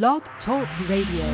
[0.00, 1.28] Blog Talk Radio.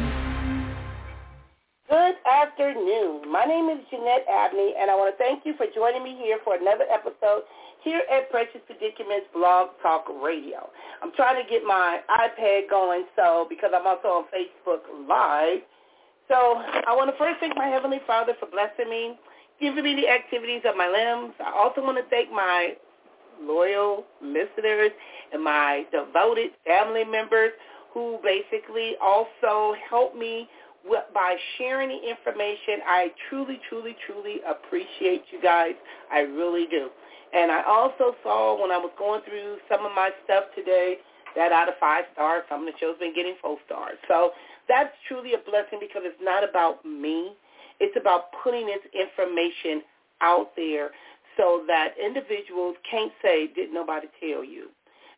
[1.89, 3.31] Good afternoon.
[3.31, 6.39] My name is Jeanette Abney, and I want to thank you for joining me here
[6.43, 7.43] for another episode
[7.85, 10.71] here at Precious Predicaments Blog Talk Radio.
[11.01, 15.61] I'm trying to get my iPad going, so because I'm also on Facebook Live.
[16.27, 19.15] So I want to first thank my Heavenly Father for blessing me,
[19.61, 21.33] giving me the activities of my limbs.
[21.39, 22.75] I also want to thank my
[23.41, 24.91] loyal listeners
[25.33, 27.53] and my devoted family members
[27.93, 30.49] who basically also helped me
[30.85, 32.81] with, by sharing the information.
[32.87, 35.75] I truly, truly, truly appreciate you guys.
[36.13, 36.89] I really do.
[37.35, 40.97] And I also saw when I was going through some of my stuff today
[41.37, 43.99] that out of five stars, some of the shows been getting four stars.
[44.09, 44.31] So
[44.69, 47.33] that's truly a blessing because it's not about me.
[47.81, 49.83] It's about putting this information
[50.21, 50.91] out there
[51.37, 54.69] so that individuals can't say, did nobody tell you?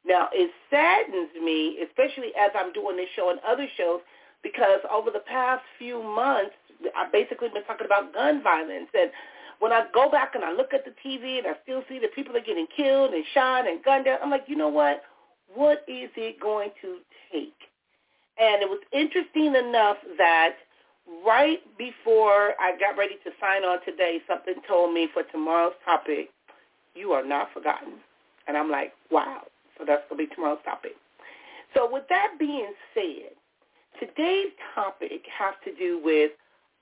[0.06, 4.00] Now, it saddens me, especially as I'm doing this show and other shows,
[4.42, 6.54] because over the past few months,
[6.96, 8.88] I've basically been talking about gun violence.
[8.94, 9.10] And
[9.58, 12.14] when I go back and I look at the TV and I still see that
[12.14, 15.02] people are getting killed and shot and gunned down, I'm like, you know what?
[15.54, 16.98] What is it going to
[17.30, 17.54] take?
[18.38, 20.54] And it was interesting enough that
[21.26, 26.30] right before I got ready to sign on today, something told me for tomorrow's topic,
[26.94, 27.94] you are not forgotten.
[28.48, 29.42] And I'm like, wow.
[29.80, 30.92] So that's going to be tomorrow's topic.
[31.74, 33.32] So with that being said,
[33.98, 36.32] today's topic has to do with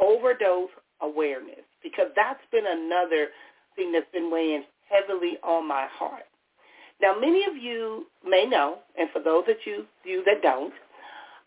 [0.00, 3.28] overdose awareness because that's been another
[3.76, 6.26] thing that's been weighing heavily on my heart.
[7.00, 10.74] Now, many of you may know, and for those of you, you that don't,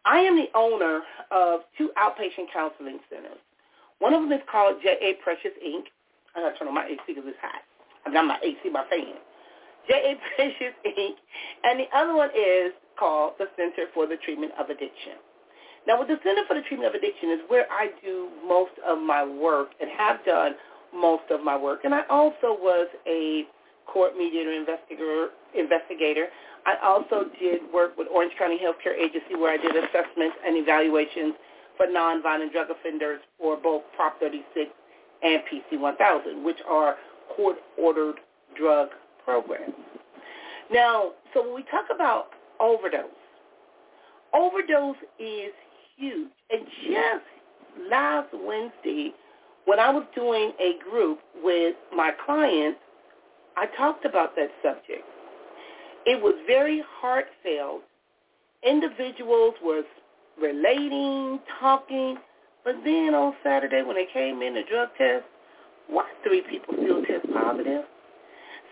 [0.06, 3.38] I am the owner of two outpatient counseling centers.
[4.00, 5.22] One of them is called J.A.
[5.22, 5.84] Precious Inc.
[6.36, 7.62] I got to turn on my AC because it's hot.
[8.06, 9.20] I've got my AC, my fan.
[9.88, 10.16] J.A.
[10.36, 11.16] Precious Inc.
[11.64, 15.18] And the other one is called the Center for the Treatment of Addiction.
[15.88, 19.00] Now, with the Center for the Treatment of Addiction is where I do most of
[19.00, 20.54] my work and have done
[20.94, 21.82] most of my work.
[21.84, 23.46] And I also was a
[23.88, 25.30] court mediator investigator.
[25.56, 26.28] investigator.
[26.66, 31.34] I also did work with Orange County Healthcare Agency where I did assessments and evaluations
[31.78, 34.70] for nonviolent drug offenders for both Prop 36
[35.24, 36.96] and PC 1000, which are
[37.36, 38.16] court-ordered
[38.56, 38.90] drug
[39.26, 39.74] programs.
[40.72, 42.28] Now, so when we talk about
[42.60, 43.10] overdose,
[44.34, 45.52] overdose is
[45.98, 46.30] huge.
[46.50, 49.14] And just last Wednesday,
[49.66, 52.80] when I was doing a group with my clients,
[53.58, 55.06] I talked about that subject.
[56.06, 57.82] It was very heartfelt.
[58.64, 59.84] Individuals were
[60.42, 62.18] relating, talking,
[62.64, 65.26] but then on Saturday when they came in to drug test,
[65.88, 67.84] why three people still test positive?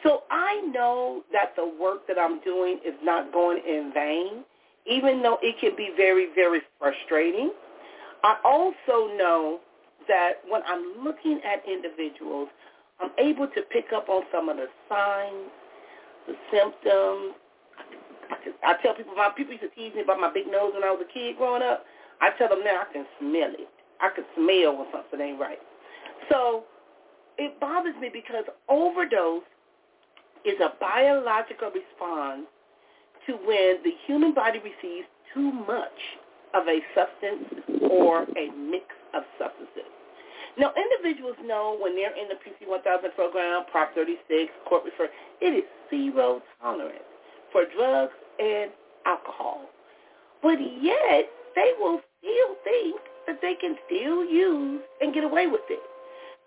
[0.03, 4.43] So I know that the work that I'm doing is not going in vain,
[4.89, 7.51] even though it can be very, very frustrating.
[8.23, 9.59] I also know
[10.07, 12.49] that when I'm looking at individuals,
[12.99, 15.51] I'm able to pick up on some of the signs,
[16.27, 17.35] the symptoms.
[18.63, 20.91] I, tell people, my people used to tease me about my big nose when I
[20.91, 21.85] was a kid growing up.
[22.21, 23.69] I tell them now I can smell it.
[24.01, 25.59] I can smell when something ain't right.
[26.29, 26.63] So
[27.37, 29.43] it bothers me because overdose
[30.45, 32.47] is a biological response
[33.27, 35.99] to when the human body receives too much
[36.53, 39.91] of a substance or a mix of substances.
[40.57, 45.09] Now, individuals know when they're in the PC-1000 program, Prop 36, court refer,
[45.41, 46.99] it is zero tolerance
[47.51, 48.71] for drugs and
[49.05, 49.61] alcohol.
[50.41, 52.95] But yet, they will still think
[53.27, 55.79] that they can still use and get away with it.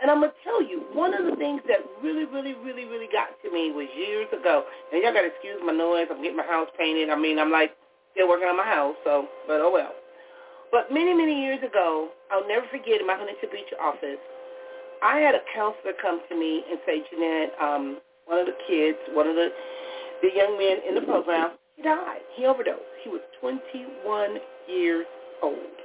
[0.02, 3.06] And I'm going to tell you, one of the things that really, really, really, really
[3.14, 4.66] got to me was years ago.
[4.90, 6.10] And y'all got to excuse my noise.
[6.10, 7.08] I'm getting my house painted.
[7.08, 7.70] I mean, I'm like
[8.10, 9.94] still working on my house, so, but oh well.
[10.74, 14.18] But many, many years ago, I'll never forget in my Huntington Beach office,
[15.02, 18.98] I had a counselor come to me and say, Jeanette, um, one of the kids,
[19.14, 19.50] one of the,
[20.22, 22.26] the young men in the program, he died.
[22.34, 22.82] He overdosed.
[23.04, 25.06] He was 21 years
[25.42, 25.76] old.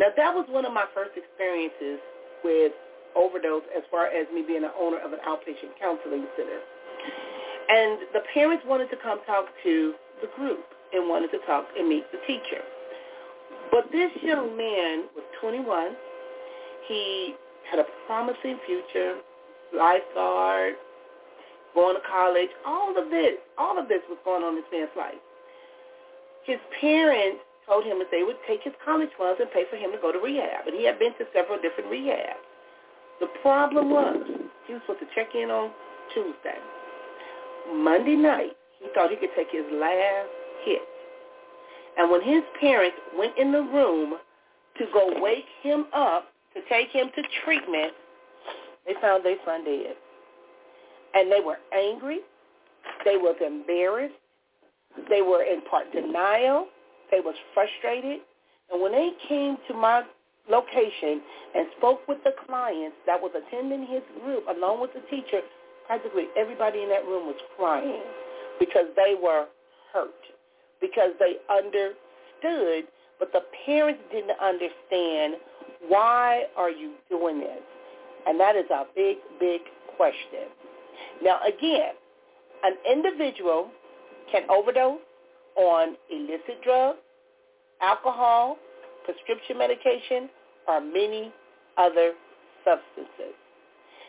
[0.00, 2.00] Now, that was one of my first experiences
[2.42, 2.72] with
[3.16, 6.60] overdose as far as me being an owner of an outpatient counseling center.
[7.68, 11.88] And the parents wanted to come talk to the group and wanted to talk and
[11.88, 12.62] meet the teacher.
[13.70, 15.96] But this young man was 21.
[16.88, 17.34] He
[17.70, 19.16] had a promising future,
[19.74, 20.74] lifeguard,
[21.74, 24.92] going to college, all of this, all of this was going on in this man's
[24.96, 25.20] life.
[26.44, 29.92] His parents told him that they would take his college funds and pay for him
[29.92, 30.66] to go to rehab.
[30.66, 32.44] And he had been to several different rehabs.
[33.22, 34.18] The problem was
[34.66, 35.70] he was supposed to check in on
[36.12, 36.58] Tuesday.
[37.72, 40.28] Monday night, he thought he could take his last
[40.64, 40.82] hit.
[41.98, 44.14] And when his parents went in the room
[44.76, 47.92] to go wake him up to take him to treatment,
[48.86, 49.94] they found their son dead.
[51.14, 52.18] And they were angry.
[53.04, 54.14] They was embarrassed.
[55.08, 56.66] They were in part denial.
[57.12, 58.18] They was frustrated.
[58.72, 60.02] And when they came to my
[60.50, 61.22] location
[61.54, 65.40] and spoke with the clients that was attending his group along with the teacher,
[65.86, 68.02] practically everybody in that room was crying
[68.58, 69.46] because they were
[69.92, 70.10] hurt,
[70.80, 75.36] because they understood, but the parents didn't understand
[75.88, 77.62] why are you doing this?
[78.26, 79.62] And that is a big, big
[79.96, 80.46] question.
[81.22, 81.92] Now, again,
[82.62, 83.70] an individual
[84.30, 85.00] can overdose
[85.56, 86.98] on illicit drugs,
[87.80, 88.56] alcohol,
[89.04, 90.28] prescription medication,
[90.68, 91.32] or many
[91.78, 92.12] other
[92.64, 93.34] substances.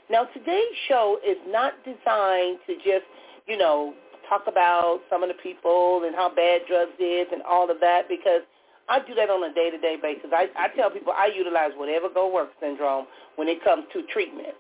[0.10, 3.07] Now, today's show is not designed to just,
[3.48, 3.94] you know,
[4.30, 8.07] talk about some of the people and how bad drugs is and all of that
[8.10, 8.42] because
[8.90, 10.30] I do that on a day-to-day basis.
[10.34, 13.06] I, I tell people I utilize whatever go work syndrome
[13.36, 14.56] when it comes to treatment.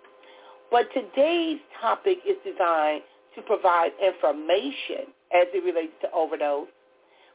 [0.71, 3.03] But today's topic is designed
[3.35, 6.67] to provide information as it relates to overdose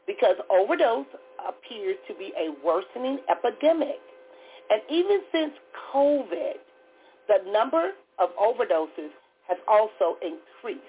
[0.09, 1.07] because overdose
[1.47, 4.01] appears to be a worsening epidemic.
[4.71, 5.53] And even since
[5.93, 6.57] COVID,
[7.29, 9.13] the number of overdoses
[9.47, 10.81] has also increased.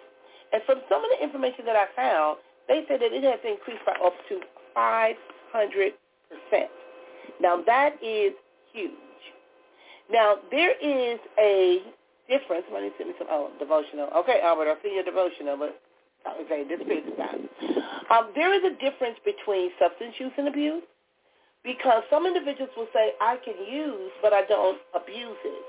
[0.51, 2.37] And from some of the information that I found,
[2.67, 4.39] they said that it has increased by up to
[4.75, 5.13] 500%.
[7.41, 8.33] Now that is
[8.73, 8.91] huge.
[10.11, 11.83] Now there is a
[12.29, 12.65] difference.
[12.71, 14.09] Me send me some oh, devotional.
[14.17, 15.79] Okay, Albert, I see your devotional, but
[16.45, 17.49] okay, this is time.
[18.09, 20.83] Um, there is a difference between substance use and abuse
[21.63, 25.63] because some individuals will say, I can use, but I don't abuse it.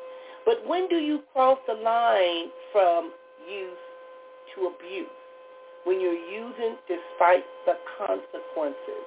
[0.47, 3.13] But when do you cross the line from
[3.45, 3.85] use
[4.55, 5.13] to abuse?
[5.85, 9.05] When you're using despite the consequences.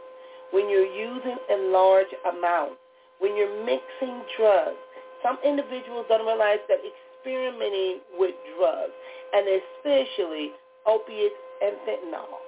[0.52, 2.78] When you're using in large amounts.
[3.20, 4.78] When you're mixing drugs.
[5.24, 8.92] Some individuals don't realize that experimenting with drugs,
[9.32, 10.52] and especially
[10.86, 12.43] opiates and fentanyl,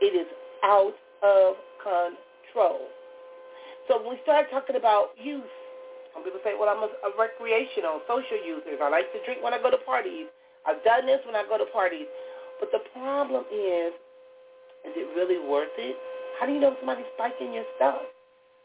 [0.00, 0.26] it is
[0.62, 2.88] out of control.
[3.88, 5.44] So when we start talking about youth,
[6.14, 8.80] some people say, well, I'm a, a recreational, social user.
[8.80, 10.30] I like to drink when I go to parties.
[10.64, 12.06] I've done this when I go to parties.
[12.60, 13.92] But the problem is,
[14.86, 15.96] is it really worth it?
[16.38, 18.00] How do you know if somebody's spiking your stuff?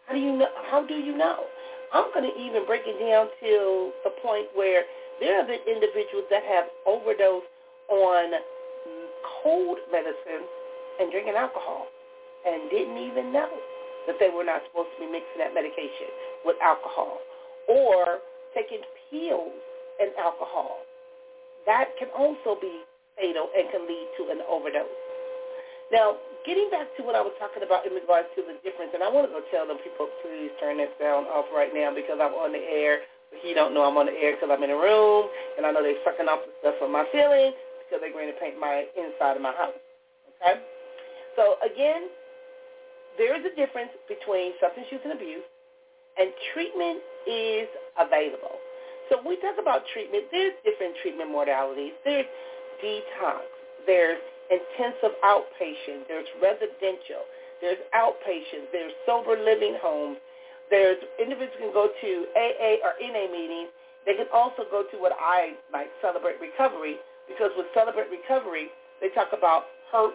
[0.08, 0.50] How do you know?
[0.70, 1.46] How do you know?
[1.94, 4.84] I'm going to even break it down to the point where
[5.20, 7.50] there have been individuals that have overdosed
[7.90, 8.32] on
[9.44, 10.46] cold medicine
[11.00, 11.88] and drinking alcohol
[12.46, 13.50] and didn't even know
[14.08, 16.12] that they were not supposed to be mixing that medication
[16.46, 17.20] with alcohol
[17.68, 18.20] or
[18.56, 18.82] taking
[19.12, 19.54] pills
[20.00, 20.82] and alcohol.
[21.66, 22.84] That can also be
[23.20, 24.90] fatal and can lead to an overdose.
[25.92, 29.02] Now, getting back to what I was talking about in regards to the difference, and
[29.04, 32.22] I want to go tell them people, please turn that sound off right now because
[32.22, 33.06] I'm on the air.
[33.30, 35.74] But he don't know I'm on the air because I'm in a room, and I
[35.74, 37.54] know they're sucking off the stuff from my ceiling
[37.86, 39.78] because they're going to paint my inside of my house.
[40.42, 40.62] Okay?
[41.36, 42.10] So again,
[43.18, 45.44] there is a difference between substance use and abuse,
[46.18, 47.68] and treatment is
[48.00, 48.58] available.
[49.10, 51.98] So when we talk about treatment, there's different treatment modalities.
[52.06, 52.30] There's
[52.84, 53.44] detox.
[53.86, 56.06] There's intensive outpatient.
[56.08, 57.26] There's residential.
[57.62, 58.72] There's outpatient.
[58.72, 60.18] There's sober living homes.
[60.70, 63.74] There's individuals can go to AA or NA meetings.
[64.06, 66.96] They can also go to what I like, Celebrate Recovery,
[67.28, 68.70] because with Celebrate Recovery,
[69.02, 70.14] they talk about hurt,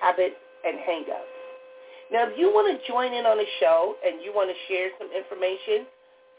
[0.00, 1.40] habits, and hang-ups.
[2.12, 4.90] Now, if you want to join in on the show and you want to share
[4.98, 5.86] some information,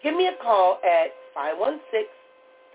[0.03, 1.15] give me a call at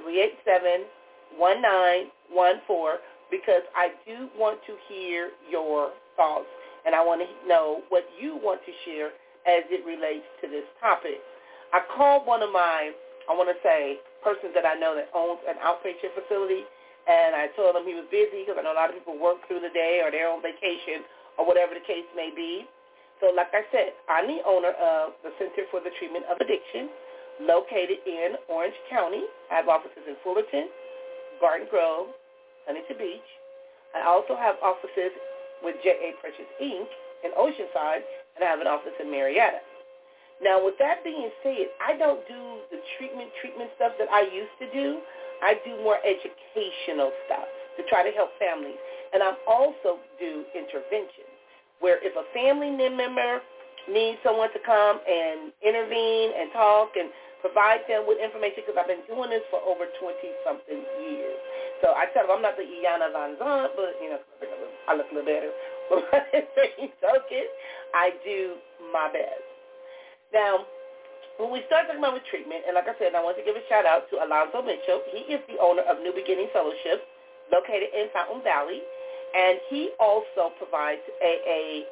[0.00, 2.96] 516-387-1914
[3.30, 6.46] because I do want to hear your thoughts
[6.86, 9.08] and I want to know what you want to share
[9.44, 11.20] as it relates to this topic.
[11.74, 12.92] I called one of my,
[13.28, 16.62] I want to say, persons that I know that owns an outpatient facility,
[17.06, 19.46] and I told him he was busy because I know a lot of people work
[19.46, 21.06] through the day or they're on vacation
[21.38, 22.66] or whatever the case may be.
[23.20, 26.88] So like I said, I'm the owner of the Center for the Treatment of Addiction
[27.40, 29.24] located in Orange County.
[29.52, 30.68] I have offices in Fullerton,
[31.40, 32.12] Garden Grove,
[32.66, 33.28] Huntington Beach.
[33.96, 35.12] I also have offices
[35.64, 36.16] with J.A.
[36.20, 36.88] Precious Inc.
[37.24, 38.04] in Oceanside,
[38.36, 39.60] and I have an office in Marietta.
[40.42, 44.52] Now, with that being said, I don't do the treatment treatment stuff that I used
[44.60, 45.00] to do.
[45.40, 48.78] I do more educational stuff to try to help families.
[49.12, 51.33] And I also do interventions
[51.80, 53.40] where if a family member
[53.87, 58.90] needs someone to come and intervene and talk and provide them with information because I've
[58.90, 61.38] been doing this for over 20-something years.
[61.85, 64.21] So I tell them I'm not the Iyanla Vanzant, but, you know,
[64.88, 65.52] I look a little better.
[65.90, 67.47] but by the same token,
[67.95, 68.59] I do
[68.90, 69.45] my best.
[70.35, 70.66] Now,
[71.38, 73.64] when we start talking about treatment, and like I said, I want to give a
[73.68, 75.04] shout out to Alonzo Mitchell.
[75.12, 77.04] He is the owner of New Beginning Fellowship,
[77.52, 78.82] located in Fountain Valley,
[79.34, 81.84] and he also provides AA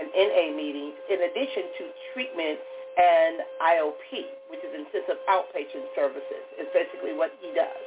[0.00, 2.58] and NA meetings in addition to treatment
[2.92, 4.10] and IOP,
[4.52, 6.44] which is intensive outpatient services.
[6.60, 7.84] Is basically what he does.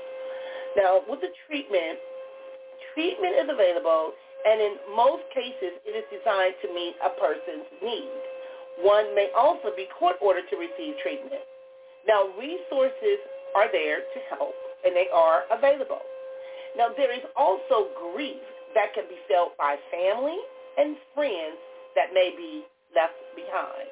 [0.75, 2.01] Now, with the treatment,
[2.94, 4.12] treatment is available,
[4.46, 8.24] and in most cases, it is designed to meet a person's needs.
[8.82, 11.41] One may also be court-ordered to receive treatment.
[12.08, 13.24] Now, resources
[13.55, 14.53] are there to help,
[14.84, 16.03] and they are available.
[16.77, 18.41] Now, there is also grief
[18.75, 20.38] that can be felt by family
[20.77, 21.60] and friends
[21.96, 23.88] that may be left behind.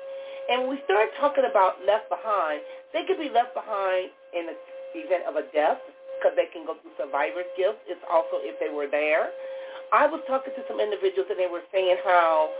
[0.51, 2.59] And when we start talking about left behind,
[2.91, 4.57] they could be left behind in the
[4.99, 5.79] event of a death
[6.19, 7.79] because they can go through survivor's guilt.
[7.87, 9.31] It's also if they were there.
[9.95, 12.51] I was talking to some individuals and they were saying how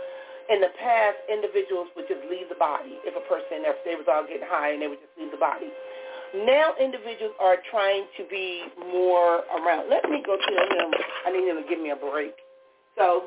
[0.48, 4.04] in the past, individuals would just leave the body if a person, if they was
[4.04, 5.72] all getting high and they would just leave the body.
[6.34, 9.88] Now individuals are trying to be more around.
[9.88, 10.90] Let me go to him.
[11.26, 12.34] I need him to give me a break.
[12.98, 13.24] So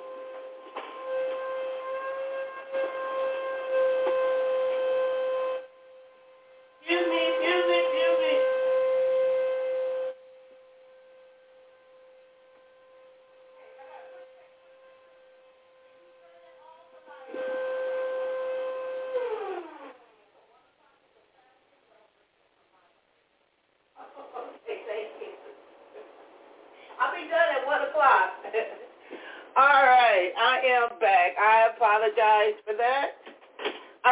[31.98, 33.18] apologize for that.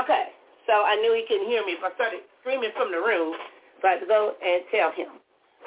[0.04, 0.34] Okay,
[0.66, 3.36] so I knew he couldn't hear me if I started screaming from the room,
[3.82, 5.22] so I had to go and tell him.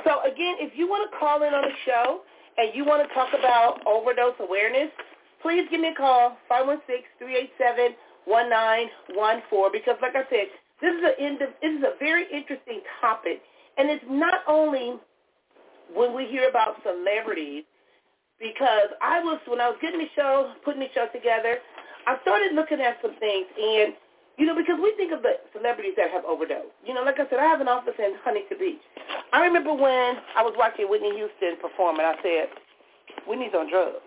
[0.05, 2.21] So again, if you want to call in on the show
[2.59, 4.91] and you want to talk about overdose awareness,
[5.43, 6.37] please give me a call,
[8.27, 10.51] 516-387-1914, because like I said,
[10.83, 13.43] this is, a, end of this is a very interesting topic.
[13.79, 14.99] And it's not only
[15.95, 17.65] when we hear about celebrities,
[18.39, 21.59] because I was, when I was getting the show, putting the show together,
[22.09, 23.93] I started looking at some things, and
[24.41, 26.73] you know, because we think of the celebrities that have overdosed.
[26.81, 28.81] You know, like I said, I have an office in Huntington Beach.
[29.37, 32.49] I remember when I was watching Whitney Houston perform, and I said,
[33.29, 34.01] Whitney's on drugs.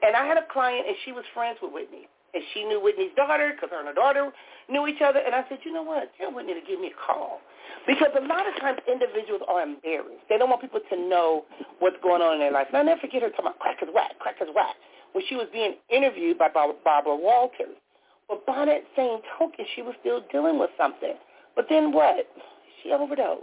[0.00, 2.08] And I had a client, and she was friends with Whitney.
[2.32, 4.32] And she knew Whitney's daughter because her and her daughter
[4.70, 5.20] knew each other.
[5.20, 6.08] And I said, you know what?
[6.16, 7.42] Tell Whitney to give me a call.
[7.84, 10.24] Because a lot of times individuals are embarrassed.
[10.30, 11.44] They don't want people to know
[11.82, 12.70] what's going on in their life.
[12.72, 14.78] I'll never forget her talking about crack is whack, crack is whack
[15.12, 17.76] when she was being interviewed by Barbara Walters.
[18.28, 21.14] But by that same token, she was still dealing with something.
[21.56, 22.26] But then what?
[22.82, 23.42] She overdosed.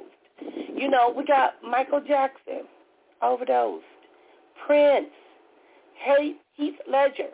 [0.75, 2.63] You know, we got Michael Jackson,
[3.21, 3.83] overdosed.
[4.65, 5.09] Prince,
[6.55, 7.29] Heath Ledger,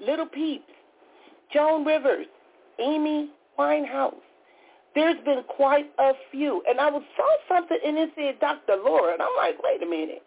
[0.00, 0.64] Little Peeps,
[1.52, 2.26] Joan Rivers,
[2.80, 4.14] Amy Winehouse.
[4.94, 6.62] There's been quite a few.
[6.68, 7.00] And I saw
[7.48, 8.80] something and it said Dr.
[8.84, 10.22] Laura, and I'm like, wait a minute.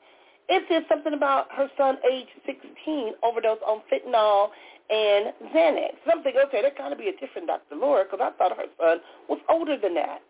[0.49, 4.49] It says something about her son, age 16, overdosed on fentanyl
[4.89, 5.95] and Xanax.
[6.07, 7.75] Something, okay, that kind of be a different Dr.
[7.75, 10.21] Laura because I thought her son was older than that.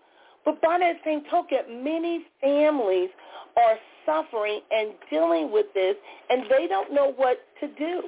[0.45, 3.09] But by that same token, many families
[3.57, 5.95] are suffering and dealing with this,
[6.29, 8.03] and they don't know what to do.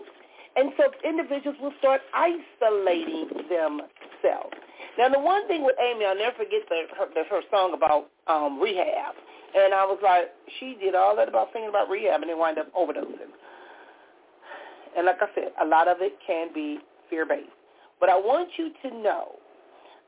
[0.55, 4.55] And so individuals will start isolating themselves.
[4.97, 8.09] Now, the one thing with Amy, I'll never forget the, her, the, her song about
[8.27, 9.15] um, rehab.
[9.55, 12.57] And I was like, she did all that about thinking about rehab and then wind
[12.57, 13.31] up overdosing.
[14.97, 17.49] And like I said, a lot of it can be fear-based.
[17.99, 19.35] But I want you to know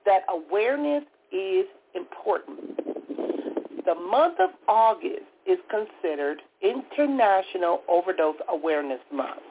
[0.05, 1.65] that awareness is
[1.95, 2.77] important.
[3.85, 9.41] The month of August is considered International Overdose Awareness Month.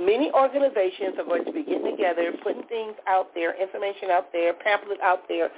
[0.00, 4.54] Many organizations are going to be getting together, putting things out there, information out there,
[4.54, 5.50] pamphlets out there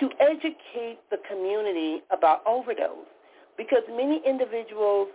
[0.00, 3.08] to educate the community about overdose
[3.56, 5.08] because many individuals,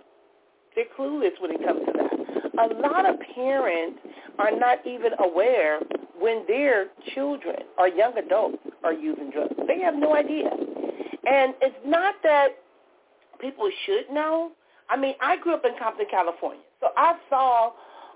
[0.76, 2.72] they're clueless when it comes to that.
[2.72, 4.00] A lot of parents
[4.40, 5.80] are not even aware
[6.20, 9.54] when their children or young adults are using drugs.
[9.68, 10.50] They have no idea.
[10.50, 12.50] And it's not that
[13.40, 14.52] people should know.
[14.90, 16.64] I mean, I grew up in Compton, California.
[16.80, 17.72] So I saw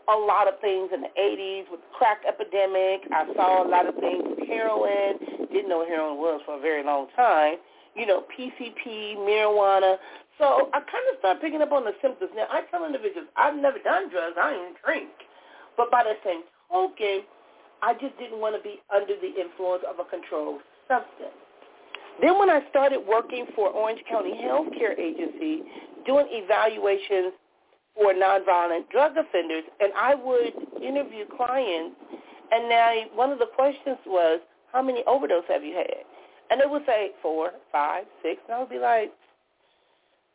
[0.07, 3.01] a lot of things in the 80s with the crack epidemic.
[3.11, 5.47] I saw a lot of things with heroin.
[5.51, 7.57] Didn't know what heroin was for a very long time
[7.95, 9.97] you know, PCP, marijuana.
[10.37, 12.31] So I kind of start picking up on the symptoms.
[12.35, 14.35] Now, I tell individuals, I've never done drugs.
[14.39, 15.09] I don't drink.
[15.77, 17.23] But by the same token,
[17.81, 21.39] I just didn't want to be under the influence of a controlled substance.
[22.21, 25.63] Then when I started working for Orange County Health Care Agency,
[26.05, 27.33] doing evaluations
[27.95, 31.95] for nonviolent drug offenders, and I would interview clients,
[32.51, 34.39] and now one of the questions was,
[34.71, 36.03] how many overdoses have you had?
[36.51, 39.11] And they would say four, five, six, and I would be like,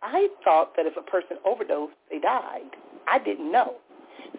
[0.02, 2.71] I thought that if a person overdosed, they died.
[3.07, 3.75] I didn't know.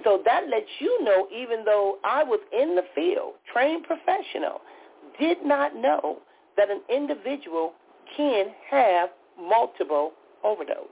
[0.04, 4.62] So that lets you know, even though I was in the field, trained professional,
[5.20, 6.20] did not know
[6.58, 7.74] that an individual
[8.18, 9.10] can have
[9.40, 10.14] multiple
[10.44, 10.90] overdoses.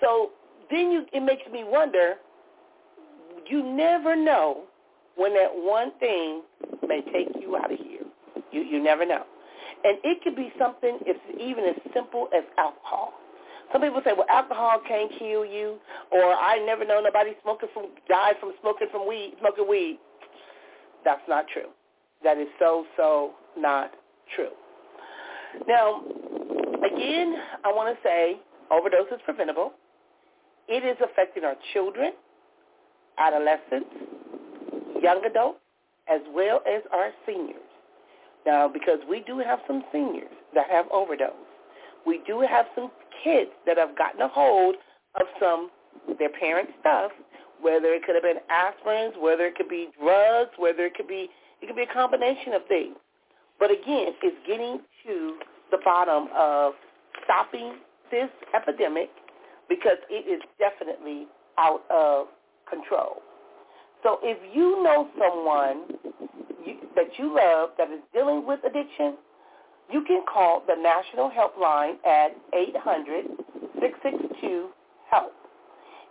[0.00, 0.30] So
[0.70, 2.14] then you, it makes me wonder,
[3.48, 4.64] you never know
[5.16, 6.42] when that one thing
[6.86, 8.02] may take you out of here.
[8.52, 9.24] You, you never know.
[9.84, 13.12] And it could be something it's even as simple as alcohol.
[13.72, 15.76] Some people say, well, alcohol can't kill you,
[16.10, 19.98] or I never know nobody smoking from died from smoking from weed, smoking weed.
[21.04, 21.68] That's not true.
[22.24, 23.92] That is so so not
[24.34, 24.50] true.
[25.66, 26.02] Now,
[26.84, 29.72] again, I want to say overdose is preventable.
[30.68, 32.12] It is affecting our children,
[33.18, 33.88] adolescents,
[35.02, 35.60] young adults,
[36.08, 37.56] as well as our seniors.
[38.46, 41.34] Now, because we do have some seniors that have overdosed,
[42.06, 42.90] we do have some
[43.24, 44.76] kids that have gotten a hold
[45.20, 45.70] of some
[46.18, 47.10] their parents' stuff,
[47.60, 51.28] whether it could have been aspirins, whether it could be drugs, whether it could be
[51.60, 52.94] it could be a combination of things.
[53.58, 55.38] But again, it's getting to
[55.70, 56.74] the bottom of
[57.24, 57.74] stopping
[58.10, 59.10] this epidemic
[59.68, 62.28] because it is definitely out of
[62.68, 63.22] control.
[64.02, 65.84] So if you know someone
[66.64, 69.16] you, that you love that is dealing with addiction,
[69.90, 75.32] you can call the National Helpline at 800-662-HELP.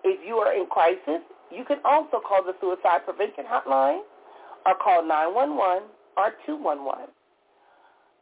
[0.03, 1.21] If you are in crisis,
[1.51, 4.01] you can also call the Suicide Prevention Hotline
[4.65, 5.83] or call 911
[6.17, 7.07] or 211.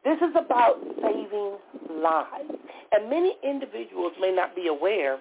[0.05, 1.57] This is about saving
[2.01, 2.53] lives.
[2.91, 5.19] And many individuals may not be aware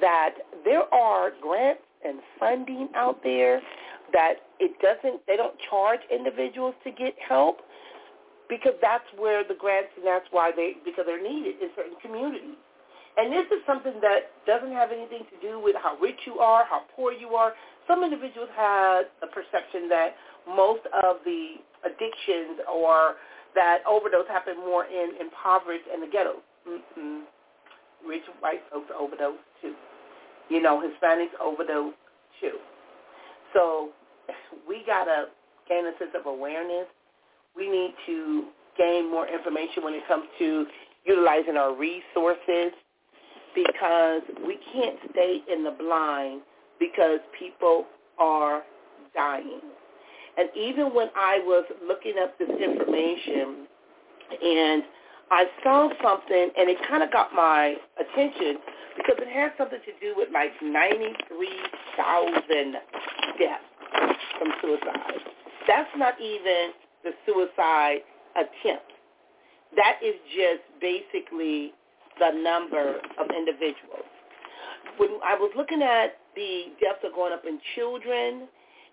[0.00, 3.62] that there are grants and funding out there
[4.12, 7.60] that it doesn't, they don't charge individuals to get help
[8.48, 12.58] because that's where the grants and that's why they, because they're needed in certain communities.
[13.16, 16.64] And this is something that doesn't have anything to do with how rich you are,
[16.64, 17.52] how poor you are.
[17.86, 20.16] Some individuals have a perception that
[20.48, 23.14] most of the addictions or
[23.54, 26.42] that overdose happen more in impoverished and the ghettos.
[26.68, 27.22] Mm-mm.
[28.06, 29.74] Rich white folks overdose too.
[30.48, 31.94] You know, Hispanics overdose
[32.40, 32.58] too.
[33.52, 33.90] So
[34.68, 35.26] we gotta
[35.68, 36.86] gain a sense of awareness.
[37.56, 38.44] We need to
[38.78, 40.66] gain more information when it comes to
[41.04, 42.72] utilizing our resources
[43.54, 46.42] because we can't stay in the blind
[46.78, 47.86] because people
[48.18, 48.62] are
[49.14, 49.60] dying.
[50.38, 53.66] And even when I was looking up this information
[54.42, 54.82] and
[55.30, 58.56] I saw something and it kind of got my attention
[58.96, 62.76] because it has something to do with like 93,000
[63.38, 63.64] deaths
[64.38, 65.20] from suicide.
[65.68, 66.72] That's not even
[67.04, 68.00] the suicide
[68.36, 68.90] attempt.
[69.76, 71.72] That is just basically
[72.18, 74.04] the number of individuals.
[74.98, 78.48] When I was looking at the deaths are going up in children,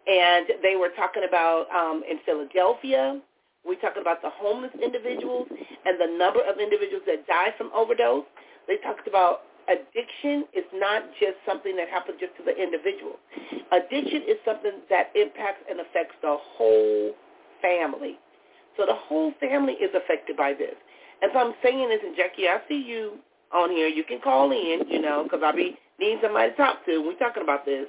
[0.08, 3.20] and they were talking about um, in Philadelphia,
[3.68, 8.24] we talking about the homeless individuals and the number of individuals that die from overdose.
[8.68, 13.20] They talked about addiction is not just something that happens just to the individual.
[13.72, 17.12] Addiction is something that impacts and affects the whole
[17.62, 18.18] family.
[18.78, 20.76] So the whole family is affected by this.
[21.22, 23.18] And so I'm saying this, and Jackie, I see you
[23.52, 23.88] on here.
[23.88, 27.00] You can call in, you know, because I'll be needing somebody to talk to.
[27.00, 27.88] We're talking about this.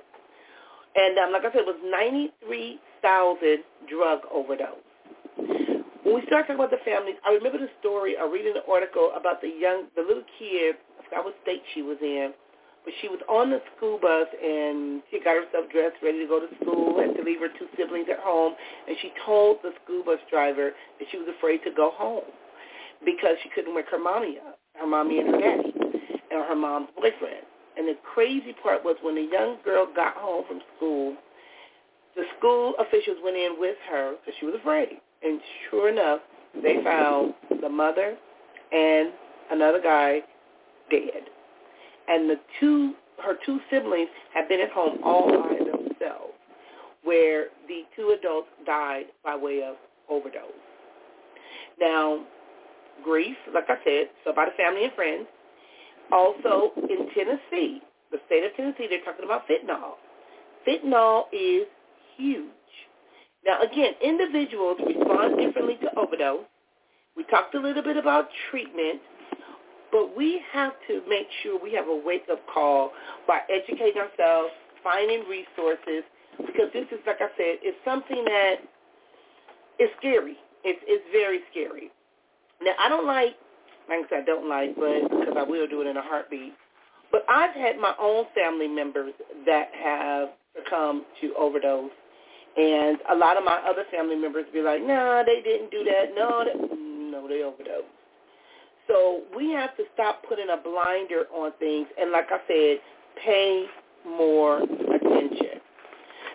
[0.98, 4.82] And um, like I said, it was 93,000 drug overdose.
[6.02, 9.14] When we start talking about the families, I remember the story, I reading an article
[9.14, 12.34] about the young, the little kid, I forgot what state she was in,
[12.82, 16.42] but she was on the school bus and she got herself dressed, ready to go
[16.42, 18.58] to school, had to leave her two siblings at home,
[18.88, 22.26] and she told the school bus driver that she was afraid to go home
[23.06, 25.70] because she couldn't wake her mommy up, her mommy and her daddy,
[26.34, 27.46] and her mom's boyfriend.
[27.78, 31.16] And the crazy part was when the young girl got home from school,
[32.16, 35.00] the school officials went in with her because she was afraid.
[35.22, 36.20] And sure enough,
[36.60, 38.16] they found the mother
[38.72, 39.12] and
[39.52, 40.20] another guy
[40.90, 41.22] dead.
[42.08, 46.34] And the two, her two siblings had been at home all by themselves,
[47.04, 49.76] where the two adults died by way of
[50.08, 50.50] overdose.
[51.80, 52.24] Now,
[53.04, 55.26] grief, like I said, so by the family and friends.
[56.12, 59.96] Also, in Tennessee, the state of Tennessee, they're talking about fentanyl.
[60.66, 61.66] Fentanyl is
[62.16, 62.48] huge.
[63.46, 66.44] Now, again, individuals respond differently to overdose.
[67.16, 69.00] We talked a little bit about treatment.
[69.90, 72.92] But we have to make sure we have a wake-up call
[73.26, 74.50] by educating ourselves,
[74.84, 76.04] finding resources,
[76.36, 78.56] because this is, like I said, it's something that
[79.78, 80.36] is scary.
[80.62, 81.90] It's, it's very scary.
[82.60, 83.36] Now, I don't like,
[83.88, 86.54] like I I don't like, but because I will do it in a heartbeat.
[87.10, 89.14] But I've had my own family members
[89.46, 91.90] that have succumbed to overdose.
[92.56, 95.84] And a lot of my other family members be like, no, nah, they didn't do
[95.84, 96.14] that.
[96.14, 97.86] No, they, mm, no, they overdosed.
[98.88, 102.80] So we have to stop putting a blinder on things and, like I said,
[103.24, 103.66] pay
[104.06, 105.60] more attention.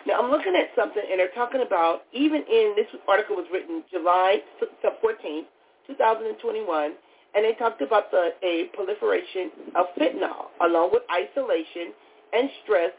[0.06, 3.82] Now, I'm looking at something, and they're talking about, even in, this article was written
[3.90, 4.38] July
[4.84, 5.46] 14th,
[5.86, 6.92] 2021,
[7.34, 11.92] and they talked about the a proliferation of fentanyl, along with isolation
[12.32, 12.90] and stress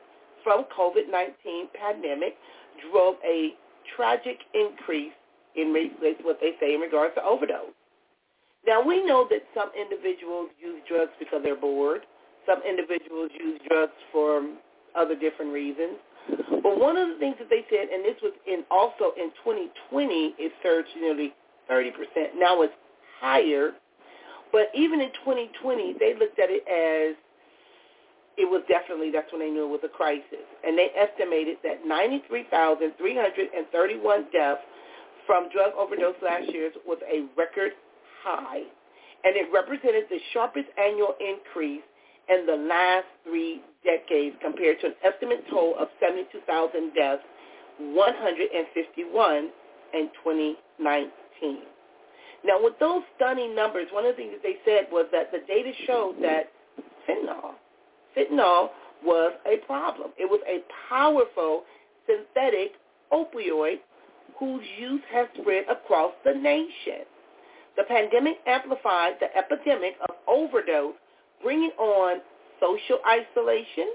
[0.44, 2.36] from COVID-19 pandemic,
[2.92, 3.54] drove a
[3.96, 5.14] tragic increase
[5.56, 5.74] in
[6.24, 7.74] what they say in regards to overdose.
[8.68, 12.02] Now, we know that some individuals use drugs because they're bored.
[12.46, 14.42] Some individuals use drugs for
[14.96, 15.98] other different reasons.
[16.64, 20.36] But one of the things that they said, and this was in also in 2020,
[20.40, 21.34] it surged nearly
[21.70, 21.92] 30%.
[22.38, 22.74] Now it's
[23.20, 23.72] higher.
[24.56, 27.20] But even in 2020, they looked at it as
[28.40, 30.48] it was definitely, that's when they knew it was a crisis.
[30.64, 32.96] And they estimated that 93,331
[34.32, 34.64] deaths
[35.28, 37.76] from drug overdose last year was a record
[38.24, 38.64] high,
[39.28, 41.84] and it represented the sharpest annual increase
[42.32, 47.28] in the last three decades compared to an estimate total of 72,000 deaths,
[47.92, 49.52] 151
[49.92, 51.75] in 2019.
[52.46, 55.72] Now, with those stunning numbers, one of the things they said was that the data
[55.88, 56.52] showed that
[57.10, 57.56] fentanyl,
[58.16, 58.70] fentanyl
[59.04, 60.12] was a problem.
[60.18, 61.64] It was a powerful
[62.06, 62.74] synthetic
[63.12, 63.80] opioid
[64.40, 67.06] whose use has spread across the nation.
[67.78, 70.94] The pandemic amplified the epidemic of overdose,
[71.42, 72.22] bringing on
[72.60, 73.94] social isolation,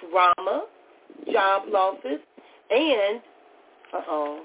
[0.00, 0.66] trauma,
[1.32, 2.20] job losses,
[2.70, 3.20] and,
[3.92, 4.42] uh-oh,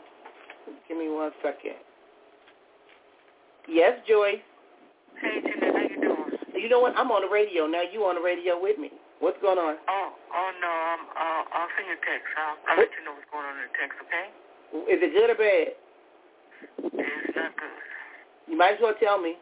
[0.87, 1.75] give me one second.
[3.67, 4.41] Yes, Joyce.
[5.21, 6.31] Hey, Jeanette, how you doing?
[6.55, 6.97] You know what?
[6.97, 7.81] I'm on the radio now.
[7.85, 8.89] You on the radio with me.
[9.21, 9.77] What's going on?
[9.85, 12.25] Oh, oh no, I'm, uh, I'll send you a text.
[12.33, 14.25] I'll, I'll let you know what's going on in the text, okay?
[14.89, 15.77] Is it good or bad?
[16.89, 17.77] It's not good.
[18.49, 19.37] You might as well tell me.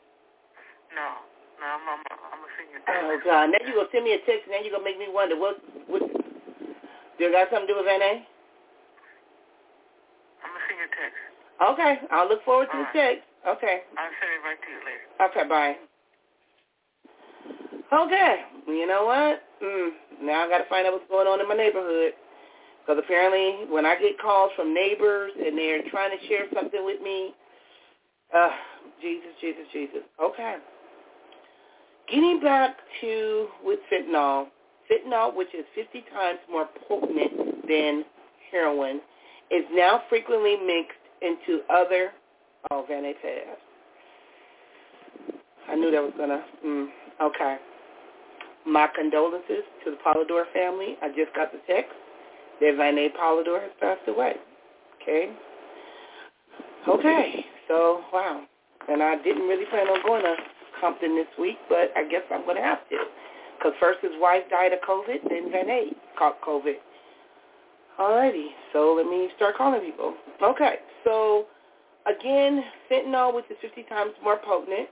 [0.91, 1.07] No,
[1.63, 3.07] no, I'm, I'm, I'm gonna send you a text.
[3.07, 3.55] Oh God!
[3.55, 5.61] Now you gonna send me a text, and then you gonna make me wonder what
[5.87, 6.01] what.
[6.03, 8.13] Do it got something to do with Van A?
[10.43, 11.21] I'm gonna send you a text.
[11.61, 13.21] Okay, I'll look forward to All the right.
[13.21, 13.28] text.
[13.47, 13.81] Okay.
[13.97, 15.05] I'll send it right to you later.
[15.31, 15.75] Okay, bye.
[17.91, 19.41] Okay, you know what?
[19.63, 19.89] Mm,
[20.21, 22.13] now I got to find out what's going on in my neighborhood.
[22.81, 27.01] Because apparently when I get calls from neighbors and they're trying to share something with
[27.01, 27.33] me,
[28.35, 28.49] uh,
[29.01, 30.01] Jesus, Jesus, Jesus.
[30.21, 30.55] Okay.
[32.11, 34.47] Getting back to with fentanyl,
[34.89, 38.03] fentanyl, which is 50 times more potent than
[38.51, 39.01] heroin,
[39.51, 42.11] is now frequently mixed into other,
[42.71, 43.57] oh, Van A passed.
[45.69, 46.87] I knew that was to, mm,
[47.21, 47.57] okay.
[48.65, 50.97] My condolences to the Polidor family.
[51.01, 51.93] I just got the text
[52.59, 54.33] that Van Polidor has passed away.
[55.01, 55.31] Okay?
[56.87, 57.45] Okay.
[57.67, 58.43] So, wow.
[58.87, 60.35] And I didn't really plan on going to
[60.81, 62.97] Compton this week, but I guess I'm to have to.
[63.57, 66.75] Because first his wife died of COVID, then Van A caught COVID.
[67.99, 70.13] Alrighty, so let me start calling people.
[70.41, 71.45] Okay, so
[72.09, 74.89] again, fentanyl, which is 50 times more potent,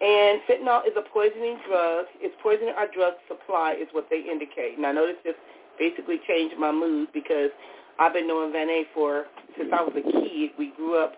[0.00, 2.06] and fentanyl is a poisoning drug.
[2.20, 4.76] It's poisoning our drug supply is what they indicate.
[4.76, 5.38] And I know this just
[5.78, 7.50] basically changed my mood because
[7.98, 9.24] I've been knowing Van A for,
[9.56, 10.50] since I was a kid.
[10.58, 11.14] We grew up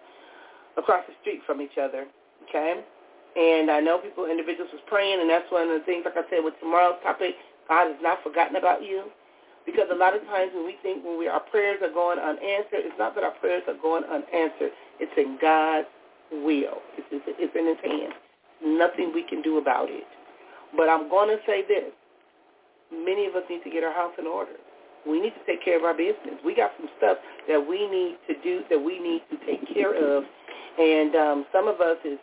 [0.77, 2.07] across the street from each other,
[2.49, 2.81] okay?
[3.37, 6.29] And I know people, individuals was praying, and that's one of the things, like I
[6.31, 7.35] said, with tomorrow's topic,
[7.69, 9.11] God has not forgotten about you.
[9.69, 12.89] Because a lot of times when we think when we, our prayers are going unanswered,
[12.89, 14.73] it's not that our prayers are going unanswered.
[14.97, 15.93] It's in God's
[16.33, 16.81] will.
[16.97, 18.17] It's, it's, it's in his hands.
[18.65, 20.09] Nothing we can do about it.
[20.73, 21.93] But I'm going to say this.
[22.89, 24.57] Many of us need to get our house in order.
[25.05, 26.41] We need to take care of our business.
[26.41, 29.93] We got some stuff that we need to do, that we need to take care
[29.93, 30.25] of.
[30.81, 32.17] And um, some of us is,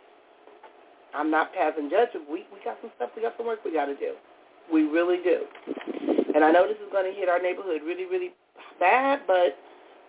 [1.14, 2.26] I'm not passing judgment.
[2.26, 4.18] We, we got some stuff, we got some work we got to do.
[4.72, 5.46] We really do.
[6.36, 8.32] And I know this is going to hit our neighborhood really, really
[8.78, 9.56] bad, but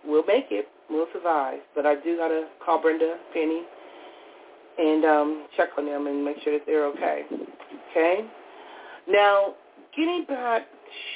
[0.06, 0.68] we'll make it.
[0.90, 1.60] We'll survive.
[1.74, 3.62] But I do got to call Brenda, Penny,
[4.78, 7.24] and um, check on them and make sure that they're okay.
[7.92, 8.26] Okay?
[9.08, 9.54] Now,
[9.96, 10.64] getting back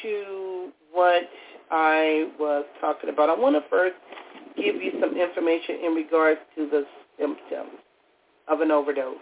[0.03, 1.23] to what
[1.71, 3.95] I was talking about, I want to first
[4.55, 6.85] give you some information in regards to the
[7.19, 7.79] symptoms
[8.47, 9.17] of an overdose.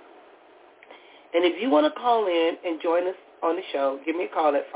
[1.34, 4.26] And if you want to call in and join us on the show, give me
[4.26, 4.72] a call at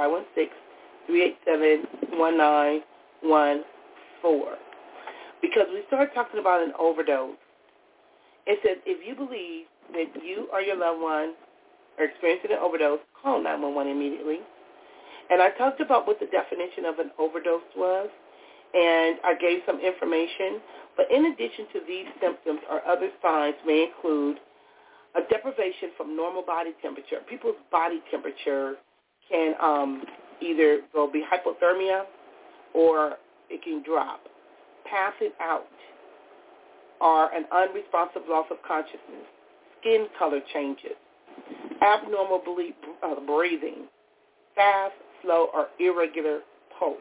[1.09, 2.83] 516-387-1914.
[5.41, 7.35] Because we started talking about an overdose.
[8.45, 11.33] It says if you believe that you or your loved one
[11.99, 14.39] are experiencing an overdose, call 911 immediately.
[15.29, 18.09] And I talked about what the definition of an overdose was,
[18.73, 20.59] and I gave some information.
[20.95, 24.37] But in addition to these symptoms or other signs may include
[25.15, 27.17] a deprivation from normal body temperature.
[27.29, 28.75] People's body temperature
[29.29, 30.03] can um,
[30.43, 32.03] either there'll be hypothermia
[32.73, 33.13] or
[33.49, 34.21] it can drop.
[34.89, 35.67] Passing out
[37.01, 39.27] or an unresponsive loss of consciousness.
[39.79, 40.95] Skin color changes.
[41.82, 42.41] Abnormal
[43.03, 43.88] uh, breathing.
[44.56, 46.39] Fast, slow, or irregular
[46.79, 46.97] pulse.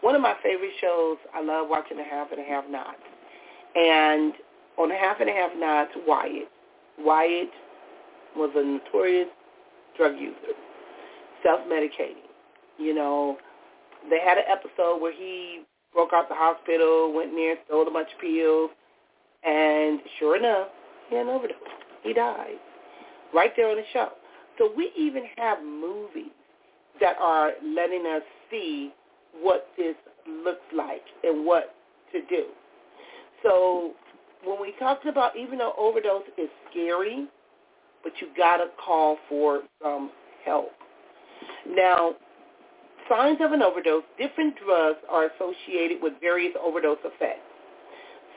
[0.00, 2.96] One of my favorite shows, I love watching The Haves and a Have Nots.
[3.74, 4.32] And
[4.78, 6.48] on The Haves and a Have Nots, Wyatt.
[7.00, 7.50] Wyatt
[8.36, 9.28] was a notorious
[9.96, 10.54] drug user,
[11.42, 12.27] self-medicating.
[12.78, 13.36] You know,
[14.10, 15.62] they had an episode where he
[15.92, 18.70] broke out the hospital, went in there, stole a bunch of pills,
[19.44, 20.68] and sure enough,
[21.08, 21.56] he had an overdose.
[22.02, 22.56] He died
[23.34, 24.08] right there on the show.
[24.58, 26.32] So we even have movies
[27.00, 28.92] that are letting us see
[29.40, 29.94] what this
[30.26, 31.74] looks like and what
[32.12, 32.46] to do.
[33.42, 33.92] So
[34.44, 37.26] when we talked about, even though overdose is scary,
[38.02, 40.10] but you got to call for some
[40.44, 40.70] help.
[41.68, 42.14] Now,
[43.08, 47.46] signs of an overdose, different drugs are associated with various overdose effects.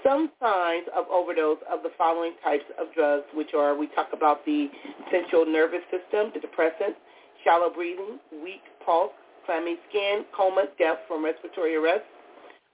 [0.03, 4.43] Some signs of overdose of the following types of drugs, which are, we talk about
[4.45, 4.69] the
[5.11, 6.97] central nervous system, the depressants,
[7.43, 9.11] shallow breathing, weak pulse,
[9.45, 12.03] clammy skin, coma, death from respiratory arrest.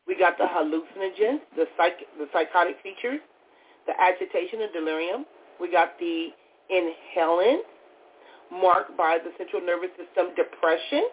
[0.08, 3.20] We got the hallucinogens, the, psych- the psychotic features,
[3.88, 5.26] the agitation and delirium.
[5.60, 6.30] We got the
[6.72, 7.60] inhalant,
[8.52, 11.10] marked by the central nervous system depression,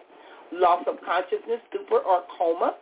[0.51, 2.75] loss of consciousness, stupor, or coma.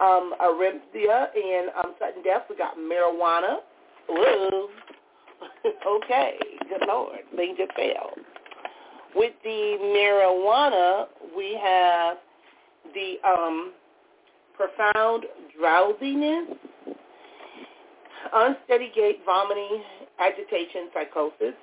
[0.00, 2.42] Um, arrhythmia and um, sudden death.
[2.50, 3.58] We got marijuana.
[4.08, 4.68] Whoa.
[5.86, 6.36] okay,
[6.68, 7.20] good Lord.
[7.36, 8.10] Things just.
[9.14, 12.16] With the marijuana, we have
[12.92, 13.72] the um,
[14.56, 15.24] profound
[15.56, 16.56] drowsiness,
[18.34, 19.82] unsteady gait, vomiting,
[20.18, 21.54] agitation, psychosis.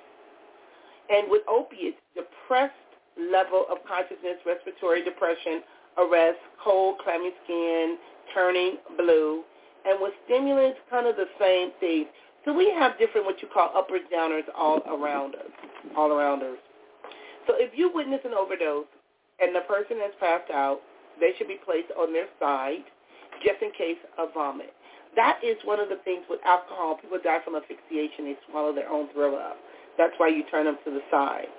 [1.10, 2.72] And with opiates, depressed
[3.16, 5.62] level of consciousness, respiratory depression,
[5.98, 7.98] arrest, cold, clammy skin,
[8.34, 9.42] turning blue.
[9.84, 12.06] And with stimulants, kind of the same thing.
[12.44, 15.50] So we have different what you call uppers, downers all around us,
[15.96, 16.58] all around us.
[17.46, 18.86] So if you witness an overdose
[19.40, 20.80] and the person has passed out,
[21.20, 22.86] they should be placed on their side
[23.44, 24.72] just in case of vomit.
[25.14, 26.96] That is one of the things with alcohol.
[27.00, 28.24] People die from asphyxiation.
[28.24, 29.58] They swallow their own throw up.
[29.98, 31.50] That's why you turn them to the side.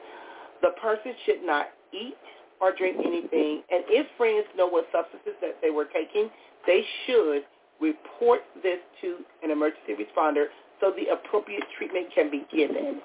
[0.63, 2.15] The person should not eat
[2.59, 3.61] or drink anything.
[3.69, 6.29] And if friends know what substances that they were taking,
[6.65, 7.43] they should
[7.81, 10.45] report this to an emergency responder
[10.79, 13.01] so the appropriate treatment can be given.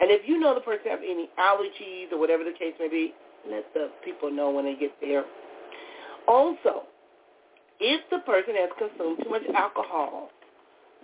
[0.00, 3.12] And if you know the person have any allergies or whatever the case may be,
[3.48, 5.24] let the people know when they get there.
[6.26, 6.88] Also,
[7.78, 10.30] if the person has consumed too much alcohol,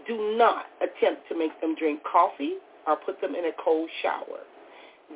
[0.06, 2.54] do not attempt to make them drink coffee
[2.86, 4.40] or put them in a cold shower.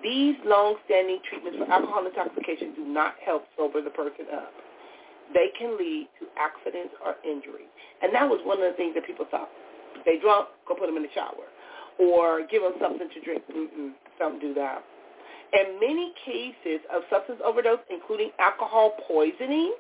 [0.03, 4.53] These long-standing treatments for alcohol intoxication do not help sober the person up.
[5.35, 7.67] They can lead to accidents or injury.
[8.03, 9.51] And that was one of the things that people thought.
[10.07, 11.47] They drunk, go put them in the shower
[11.99, 13.43] or give them something to drink.
[13.51, 14.83] Mm-mm, don't do that.
[15.53, 19.75] In many cases of substance overdose, including alcohol poisoning,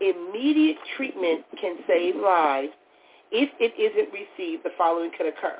[0.00, 2.72] immediate treatment can save lives.
[3.30, 5.58] If it isn't received, the following could occur.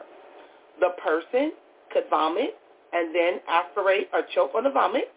[0.81, 1.53] The person
[1.93, 2.57] could vomit
[2.93, 5.13] and then aspirate or choke on the vomit.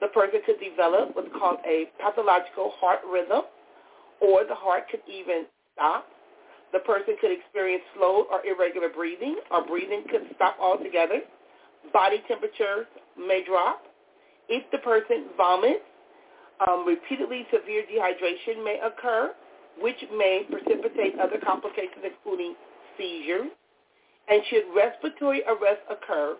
[0.00, 3.42] The person could develop what's called a pathological heart rhythm,
[4.20, 6.06] or the heart could even stop
[6.74, 11.20] the person could experience slow or irregular breathing, or breathing could stop altogether.
[11.92, 13.82] Body temperature may drop.
[14.48, 15.86] If the person vomits,
[16.68, 19.32] um, repeatedly severe dehydration may occur,
[19.80, 22.56] which may precipitate other complications including
[22.98, 23.50] seizures.
[24.26, 26.36] And should respiratory arrest occur,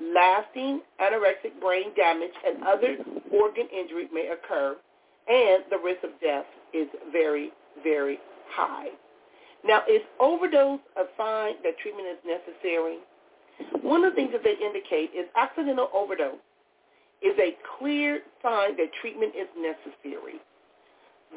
[0.00, 2.96] lasting anoxic brain damage and other
[3.32, 4.76] organ injury may occur,
[5.28, 7.50] and the risk of death is very,
[7.82, 8.18] very
[8.50, 8.88] high.
[9.64, 12.98] Now, is overdose a sign that treatment is necessary?
[13.82, 16.38] One of the things that they indicate is accidental overdose
[17.22, 20.34] is a clear sign that treatment is necessary.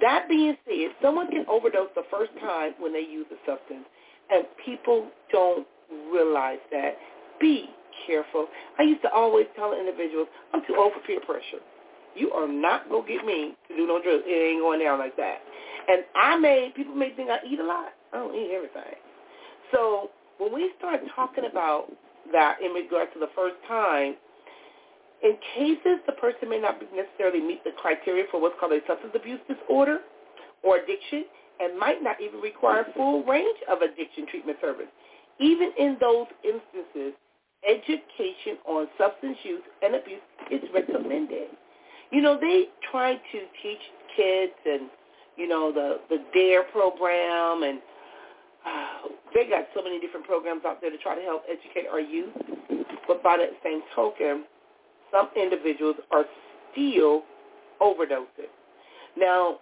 [0.01, 3.85] That being said, someone can overdose the first time when they use a substance,
[4.29, 5.65] and people don't
[6.13, 6.97] realize that.
[7.39, 7.69] Be
[8.05, 8.47] careful.
[8.77, 11.63] I used to always tell individuals, I'm too old for peer pressure.
[12.15, 14.23] You are not going to get me to do no drugs.
[14.25, 15.39] It ain't going down like that.
[15.87, 17.93] And I may, people may think I eat a lot.
[18.13, 18.97] I don't eat everything.
[19.71, 21.91] So when we start talking about
[22.31, 24.15] that in regards to the first time,
[25.21, 29.13] in cases the person may not necessarily meet the criteria for what's called a substance
[29.15, 29.99] abuse disorder
[30.63, 31.25] or addiction
[31.59, 34.87] and might not even require full range of addiction treatment service.
[35.39, 37.13] Even in those instances,
[37.67, 41.47] education on substance use and abuse is recommended.
[42.11, 43.79] You know, they try to teach
[44.15, 44.89] kids and,
[45.37, 47.79] you know, the, the DARE program and
[48.65, 51.99] uh, they got so many different programs out there to try to help educate our
[51.99, 52.33] youth.
[53.07, 54.45] But by that same token,
[55.11, 56.25] some individuals are
[56.71, 57.23] still
[57.81, 58.51] overdosing.
[59.17, 59.59] Now,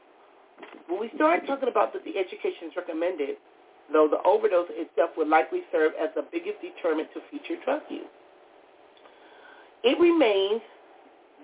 [0.88, 3.38] when we start talking about that the education is recommended,
[3.92, 8.06] though the overdose itself would likely serve as the biggest deterrent to future drug use.
[9.84, 10.62] It remains,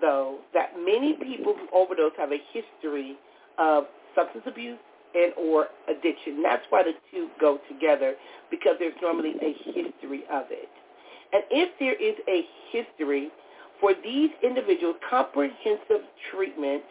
[0.00, 3.16] though, that many people who overdose have a history
[3.58, 4.78] of substance abuse
[5.14, 6.42] and or addiction.
[6.42, 8.14] That's why the two go together
[8.50, 10.68] because there's normally a history of it.
[11.32, 13.30] And if there is a history
[13.80, 16.82] for these individuals, comprehensive treatment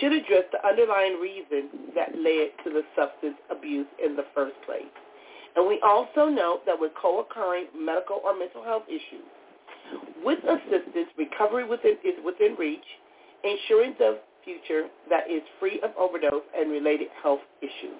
[0.00, 4.92] should address the underlying reason that led to the substance abuse in the first place.
[5.56, 9.26] And we also note that with co-occurring medical or mental health issues,
[10.24, 12.84] with assistance, recovery within, is within reach,
[13.44, 17.98] ensuring the future that is free of overdose and related health issues.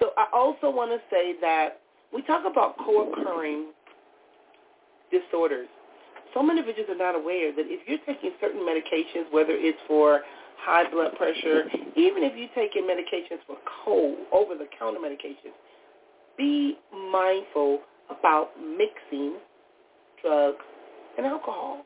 [0.00, 1.80] So I also want to say that
[2.12, 3.72] we talk about co-occurring
[5.10, 5.68] disorders.
[6.34, 10.20] Some individuals are not aware that if you're taking certain medications, whether it's for
[10.58, 11.64] high blood pressure,
[11.96, 15.54] even if you're taking medications for cold, over-the-counter medications,
[16.36, 19.36] be mindful about mixing
[20.22, 20.64] drugs
[21.16, 21.84] and alcohol.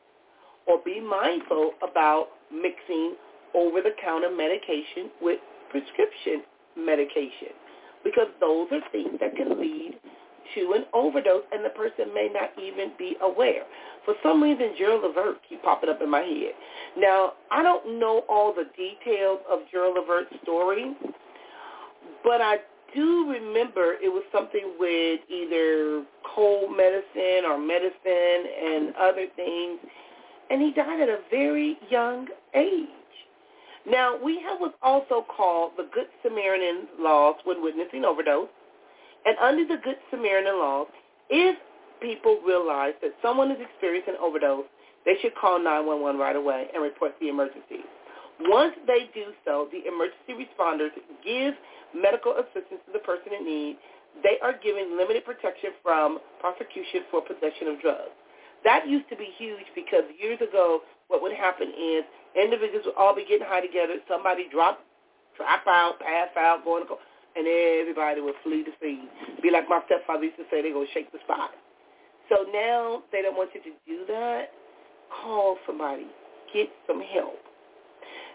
[0.67, 3.15] Or be mindful about mixing
[3.55, 5.39] over-the-counter medication with
[5.71, 6.43] prescription
[6.77, 7.53] medication
[8.03, 9.99] because those are things that can lead
[10.55, 13.63] to an overdose and the person may not even be aware.
[14.05, 16.53] For some reason, Gerald Levert keep popping up in my head.
[16.97, 20.95] Now, I don't know all the details of Gerald Levert's story,
[22.23, 22.57] but I
[22.95, 26.03] do remember it was something with either
[26.35, 29.79] cold medicine or medicine and other things,
[30.49, 32.87] and he died at a very young age.
[33.87, 38.49] Now, we have what's also called the Good Samaritan laws when witnessing overdose.
[39.25, 40.87] And under the Good Samaritan laws,
[41.29, 41.57] if
[42.01, 44.65] people realize that someone is experiencing overdose,
[45.05, 47.83] they should call 911 right away and report the emergency.
[48.41, 51.53] Once they do so, the emergency responders give
[51.93, 53.77] medical assistance to the person in need.
[54.23, 58.15] They are given limited protection from prosecution for possession of drugs.
[58.63, 62.03] That used to be huge because years ago, what would happen is
[62.35, 63.99] individuals would all be getting high together.
[64.07, 64.83] Somebody drop,
[65.35, 66.99] drop out, pass out, going to go,
[67.35, 69.07] and everybody would flee the scene.
[69.41, 71.51] Be like my stepfather used to say, they're going to shake the spot.
[72.29, 74.51] So now they don't want you to do that.
[75.21, 76.07] Call somebody.
[76.53, 77.37] Get some help.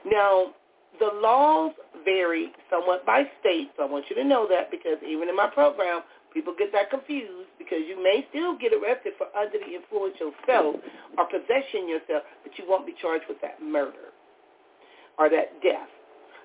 [0.04, 0.54] Now,
[0.98, 1.72] the laws
[2.04, 5.48] vary somewhat by state, so I want you to know that because even in my
[5.48, 6.02] program,
[6.32, 10.76] people get that confused because you may still get arrested for under the influence yourself
[11.18, 14.14] or possession yourself, but you won't be charged with that murder
[15.18, 15.88] or that death.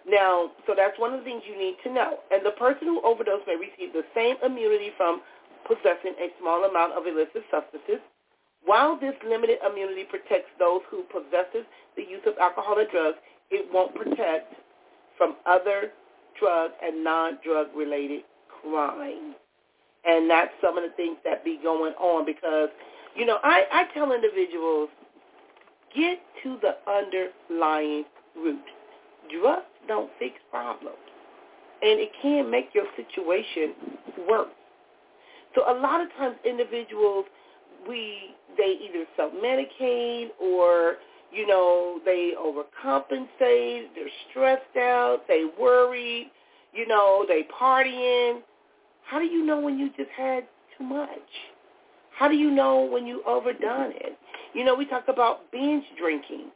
[0.09, 2.17] Now, so that's one of the things you need to know.
[2.31, 5.21] And the person who overdosed may receive the same immunity from
[5.67, 8.01] possessing a small amount of illicit substances.
[8.65, 13.17] While this limited immunity protects those who possesses the use of alcohol or drugs,
[13.51, 14.53] it won't protect
[15.17, 15.91] from other
[16.39, 18.23] drug and non-drug related
[18.61, 19.35] crimes.
[20.05, 22.69] And that's some of the things that be going on because,
[23.15, 24.89] you know, I, I tell individuals,
[25.95, 28.63] get to the underlying root.
[29.29, 30.97] Drugs don't fix problems.
[31.81, 33.73] And it can make your situation
[34.27, 34.49] worse.
[35.55, 37.25] So a lot of times individuals,
[37.87, 40.95] we they either self-medicate or,
[41.31, 46.29] you know, they overcompensate, they're stressed out, they worry,
[46.73, 48.41] you know, they partying.
[49.05, 50.45] How do you know when you just had
[50.77, 51.09] too much?
[52.17, 54.17] How do you know when you overdone it?
[54.53, 56.51] You know, we talk about binge drinking.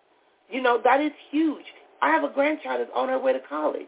[0.49, 1.65] You know, that is huge.
[2.01, 3.87] I have a grandchild that's on her way to college.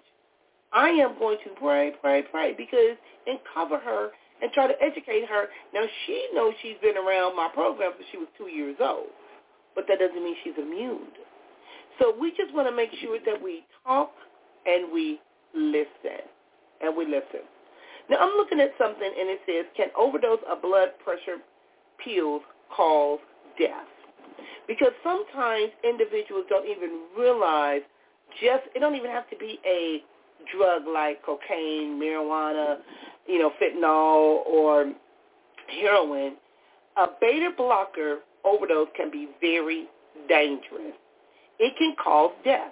[0.74, 2.98] I am going to pray, pray, pray because
[3.28, 4.10] and cover her
[4.42, 5.48] and try to educate her.
[5.74, 9.08] Now she knows she's been around my program since she was two years old,
[9.74, 11.08] but that doesn't mean she's immune.
[12.00, 14.12] So we just want to make sure that we talk
[14.66, 15.20] and we
[15.54, 16.28] listen,
[16.82, 17.48] and we listen.
[18.10, 21.38] Now I'm looking at something and it says, can overdose of blood pressure
[22.04, 22.42] pills
[22.76, 23.20] cause
[23.58, 23.88] death.
[24.68, 27.82] Because sometimes individuals don't even realize
[28.42, 30.04] just, it don't even have to be a
[30.56, 32.78] drug like cocaine, marijuana,
[33.28, 34.94] you know, fentanyl, or
[35.82, 36.36] heroin.
[36.98, 39.88] A beta blocker overdose can be very
[40.30, 40.94] dangerous.
[41.60, 42.72] It can cause death.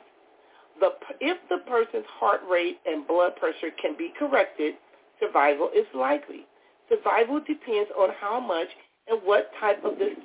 [0.80, 0.90] The,
[1.22, 4.76] if the person's heart rate and blood pressure can be corrected,
[5.20, 6.46] survival is likely.
[6.90, 8.68] Survival depends on how much
[9.08, 10.16] and what type of this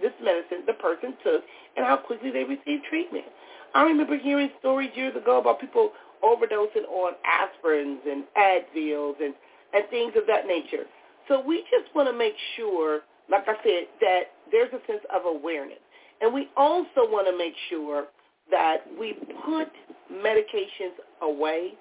[0.00, 1.42] this medicine the person took
[1.76, 3.24] and how quickly they received treatment.
[3.74, 5.92] I remember hearing stories years ago about people
[6.22, 9.34] overdosing on aspirins and Advils and,
[9.74, 10.84] and things of that nature.
[11.28, 13.00] So we just want to make sure,
[13.30, 15.78] like I said, that there's a sense of awareness.
[16.20, 18.06] And we also want to make sure
[18.50, 19.14] that we
[19.44, 19.68] put
[20.12, 21.74] medications away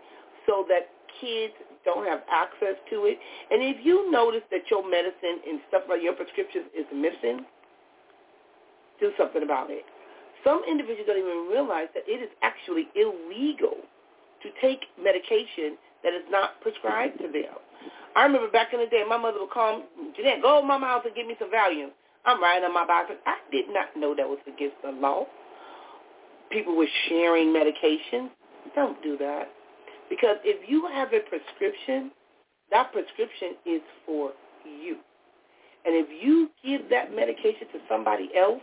[0.46, 0.90] so that
[1.22, 1.54] kids
[1.86, 3.18] don't have access to it.
[3.50, 7.46] And if you notice that your medicine and stuff like your prescriptions is missing,
[9.00, 9.86] do something about it.
[10.44, 13.78] Some individuals don't even realize that it is actually illegal
[14.44, 17.58] to take medication that is not prescribed to them.
[18.16, 19.84] I remember back in the day, my mother would call me,
[20.16, 21.90] Jeanette, go to my house and give me some Valium.
[22.26, 23.12] I'm writing on my box.
[23.26, 25.26] I did not know that was against the law.
[26.52, 28.30] People were sharing medications.
[28.76, 29.50] Don't do that.
[30.10, 32.12] Because if you have a prescription,
[32.72, 34.32] that prescription is for
[34.66, 34.98] you.
[35.86, 38.62] And if you give that medication to somebody else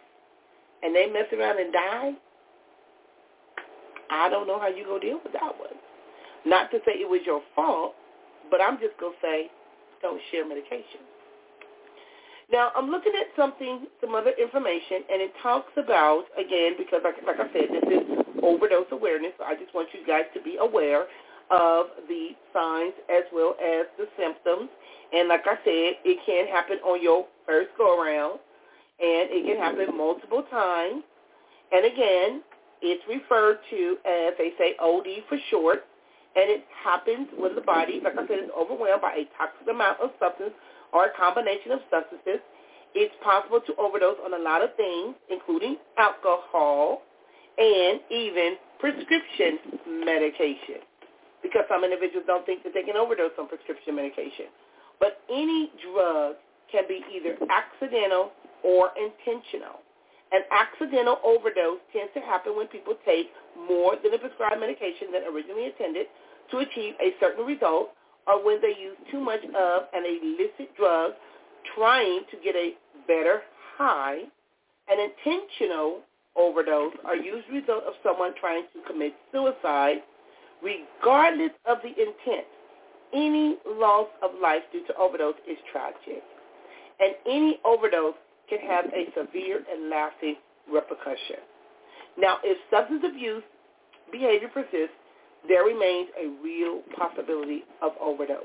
[0.85, 2.13] and they mess around and die,
[4.11, 5.75] I don't know how you go deal with that one.
[6.45, 7.95] Not to say it was your fault,
[8.51, 9.51] but I'm just going to say
[10.03, 11.01] don't share medication.
[12.53, 17.17] Now, I'm looking at something, some other information, and it talks about, again, because like,
[17.27, 18.05] like I said, this is
[18.43, 19.33] overdose awareness.
[19.39, 21.07] So I just want you guys to be aware
[21.51, 24.69] of the signs as well as the symptoms.
[25.13, 28.41] And like I said, it can happen on your first go-around,
[29.05, 31.05] and it can happen multiple times.
[31.73, 32.41] And again,
[32.81, 35.85] it's referred to as, they say, OD for short,
[36.37, 40.01] and it happens when the body, like I said, is overwhelmed by a toxic amount
[40.01, 40.57] of substance
[40.93, 42.41] or a combination of substances.
[42.95, 47.03] It's possible to overdose on a lot of things, including alcohol
[47.59, 49.59] and even prescription
[50.05, 50.81] medication
[51.45, 54.49] because some individuals don't think that they can overdose on prescription medication.
[54.99, 56.41] But any drug
[56.71, 59.81] can be either accidental or intentional.
[60.33, 63.31] An accidental overdose tends to happen when people take
[63.69, 66.07] more than a prescribed medication than originally intended
[66.51, 67.91] to achieve a certain result
[68.27, 71.13] or when they use too much of an illicit drug
[71.77, 72.75] trying to get a
[73.07, 73.43] better
[73.77, 74.23] high.
[74.89, 76.01] An intentional
[76.37, 80.03] overdose are usually the result of someone trying to commit suicide
[80.63, 82.47] regardless of the intent.
[83.15, 86.25] Any loss of life due to overdose is tragic.
[87.01, 88.15] And any overdose
[88.49, 90.37] can have a severe and lasting
[90.71, 91.43] repercussion.
[92.19, 93.43] Now, if substance abuse
[94.13, 94.95] behavior persists,
[95.49, 98.45] there remains a real possibility of overdose.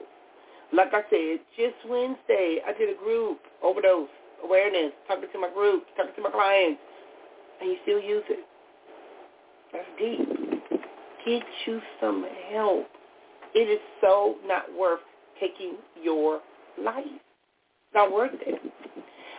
[0.73, 4.09] Like I said, just Wednesday, I did a group, overdose,
[4.43, 6.79] awareness, talking to my group, talking to my clients,
[7.61, 8.45] and you still use it.
[9.71, 10.81] That's deep.
[11.25, 12.87] Get you some help.
[13.53, 14.99] It is so not worth
[15.39, 16.41] taking your
[16.81, 17.05] life.
[17.93, 18.61] Not worth it.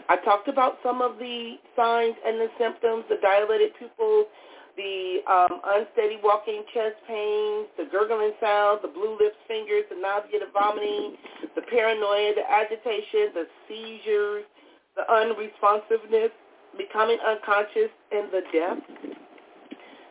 [0.09, 4.27] I talked about some of the signs and the symptoms, the dilated pupils,
[4.77, 10.41] the um, unsteady walking chest pains, the gurgling sounds, the blue lips, fingers, the nausea,
[10.41, 11.17] the vomiting,
[11.55, 14.45] the paranoia, the agitation, the seizures,
[14.97, 16.31] the unresponsiveness,
[16.77, 18.79] becoming unconscious, and the death.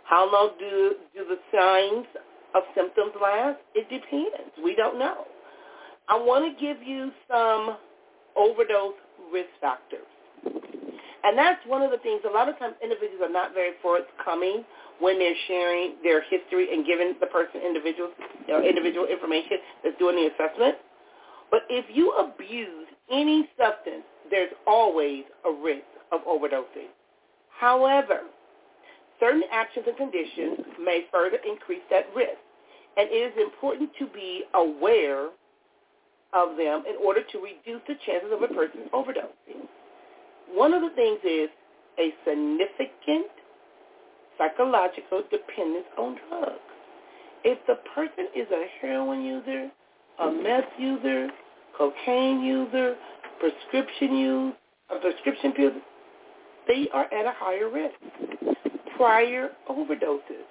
[0.04, 2.08] How long do, do the signs
[2.56, 3.60] of symptoms last?
[3.76, 4.56] It depends.
[4.64, 5.26] We don't know.
[6.08, 7.78] I want to give you some
[8.40, 8.96] overdose
[9.32, 10.08] risk factors.
[11.24, 12.22] And that's one of the things.
[12.24, 14.64] A lot of times individuals are not very forthcoming
[15.00, 18.10] when they're sharing their history and giving the person individual,
[18.48, 20.76] individual information that's doing the assessment.
[21.52, 26.88] But if you abuse any substance, there's always a risk of overdosing.
[27.50, 28.22] However,
[29.20, 32.40] certain actions and conditions may further increase that risk.
[32.98, 35.30] And it is important to be aware
[36.34, 39.68] of them in order to reduce the chances of a person overdosing.
[40.54, 41.50] One of the things is
[42.00, 43.28] a significant
[44.38, 46.60] psychological dependence on drugs.
[47.44, 49.70] If the person is a heroin user,
[50.20, 51.30] a meth user,
[51.78, 52.96] cocaine user,
[53.40, 54.54] prescription use,
[54.90, 55.72] a prescription pill,
[56.68, 57.96] they are at a higher risk.
[58.98, 60.46] Prior overdoses.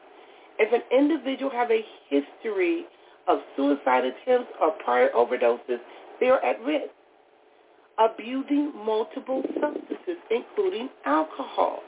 [0.58, 2.86] If an individual have a history
[3.28, 5.78] of suicide attempts or prior overdoses,
[6.20, 6.90] they are at risk.
[7.98, 11.80] abusing multiple substances, including alcohol.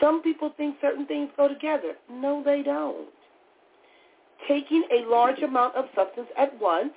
[0.00, 1.94] Some people think certain things go together.
[2.10, 3.08] No, they don't.
[4.46, 6.92] Taking a large amount of substance at once,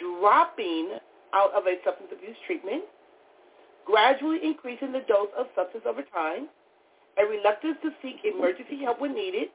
[0.00, 0.98] dropping
[1.32, 2.82] out of a substance abuse treatment,
[3.86, 6.48] gradually increasing the dose of substance over time,
[7.18, 9.48] a reluctance to seek emergency help when needed,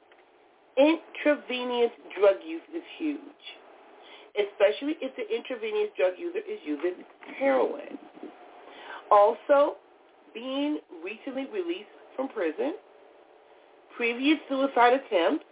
[0.78, 3.20] intravenous drug use is huge,
[4.38, 7.04] especially if the intravenous drug user is using
[7.40, 7.98] heroin.
[9.10, 9.76] Also,
[10.34, 12.76] being recently released from prison,
[13.96, 15.46] previous suicide attempts,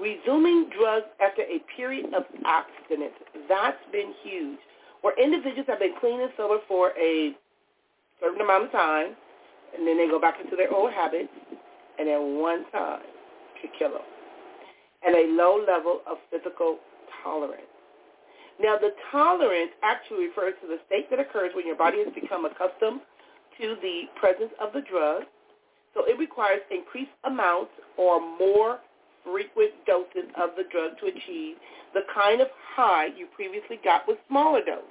[0.00, 3.14] resuming drugs after a period of abstinence.
[3.48, 4.58] That's been huge.
[5.02, 7.32] Where individuals have been clean and sober for a
[8.20, 9.14] certain amount of time,
[9.76, 11.28] and then they go back into their old habits,
[11.98, 13.02] and at one time
[13.78, 14.06] kill them.
[15.04, 16.78] And a low level of physical
[17.22, 17.62] tolerance.
[18.60, 22.44] Now, the tolerance actually refers to the state that occurs when your body has become
[22.44, 23.00] accustomed
[23.60, 25.22] to the presence of the drug.
[25.94, 28.80] So it requires increased amounts or more
[29.24, 31.56] frequent doses of the drug to achieve
[31.94, 34.82] the kind of high you previously got with smaller dose.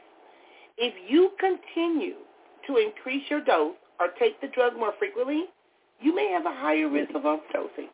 [0.78, 2.16] If you continue
[2.68, 5.46] to increase your dose or take the drug more frequently,
[6.00, 7.90] you may have a higher risk of overdosing.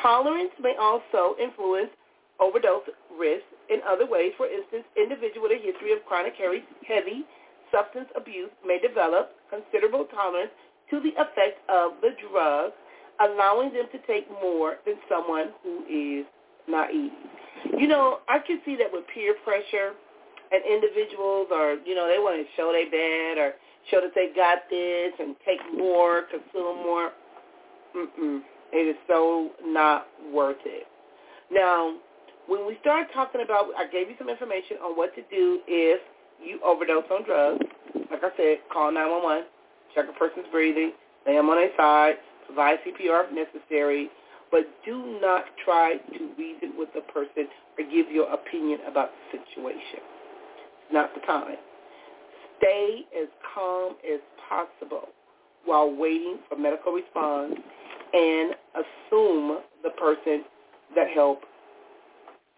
[0.00, 1.90] Tolerance may also influence
[2.40, 2.88] overdose
[3.18, 4.32] risk in other ways.
[4.36, 7.24] For instance, individuals with a history of chronic heavy
[7.70, 10.50] substance abuse may develop considerable tolerance
[10.90, 12.72] to the effect of the drug,
[13.20, 16.26] allowing them to take more than someone who is
[16.68, 17.12] naive.
[17.78, 19.92] You know, I can see that with peer pressure
[20.50, 23.54] and individuals are, you know, they want to show they bad or
[23.90, 27.12] show that they got this and take more, consume more.
[27.96, 28.40] Mm-mm.
[28.72, 30.86] It is so not worth it.
[31.50, 31.96] Now,
[32.46, 36.00] when we start talking about, I gave you some information on what to do if
[36.42, 37.64] you overdose on drugs.
[38.10, 39.46] Like I said, call 911,
[39.94, 40.92] check a person's breathing,
[41.26, 42.16] lay them on their side,
[42.46, 44.10] provide CPR if necessary,
[44.50, 47.48] but do not try to reason with the person
[47.78, 50.00] or give your opinion about the situation.
[50.84, 51.56] It's not the time.
[52.58, 55.08] Stay as calm as possible
[55.64, 57.54] while waiting for medical response
[58.12, 60.44] and assume the person
[60.94, 61.40] that help.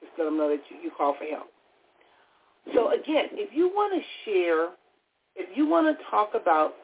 [0.01, 1.49] Just let them know that you, you call for help.
[2.75, 4.69] So again, if you want to share,
[5.37, 6.75] if you want to talk about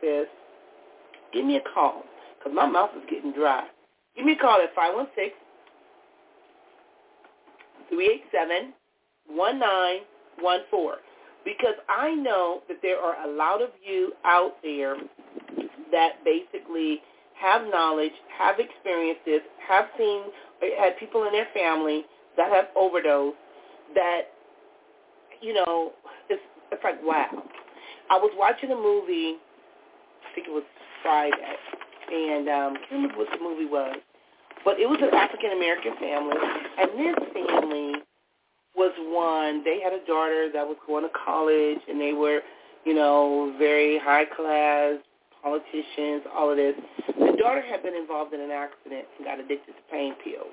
[0.00, 0.26] this,
[1.32, 2.02] give me a call
[2.38, 3.66] because my mouth is getting dry.
[4.16, 5.32] Give me a call at 516
[7.90, 8.72] 387
[9.28, 11.02] 1914
[11.44, 14.96] because I know that there are a lot of you out there
[15.92, 17.00] that basically
[17.40, 20.22] have knowledge, have experienced this, have seen,
[20.78, 22.04] had people in their family
[22.36, 23.36] that have overdosed
[23.94, 24.22] that,
[25.40, 25.92] you know,
[26.28, 27.42] it's, it's like, wow.
[28.10, 30.64] I was watching a movie, I think it was
[31.02, 31.36] Friday,
[32.12, 33.96] and um, I can't remember what the movie was,
[34.64, 36.36] but it was an African-American family,
[36.78, 37.94] and this family
[38.76, 39.64] was one.
[39.64, 42.40] They had a daughter that was going to college, and they were,
[42.84, 44.96] you know, very high class
[45.42, 46.74] politicians, all of this.
[47.40, 50.52] Daughter had been involved in an accident and got addicted to pain pills.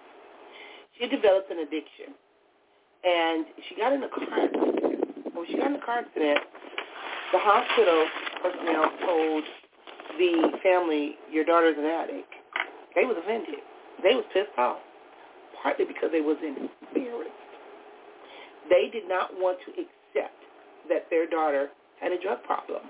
[0.95, 2.15] She developed an addiction,
[3.03, 5.35] and she got in a car accident.
[5.35, 6.39] When she got in a car accident,
[7.35, 8.07] the hospital
[8.41, 9.43] personnel told
[10.17, 10.31] the
[10.63, 12.31] family, "Your daughter's an addict."
[12.95, 13.59] They was offended.
[14.01, 14.79] They was pissed off,
[15.61, 17.35] partly because they was embarrassed
[18.69, 20.35] they did not want to accept
[20.89, 21.69] that their daughter
[21.99, 22.81] had a drug problem.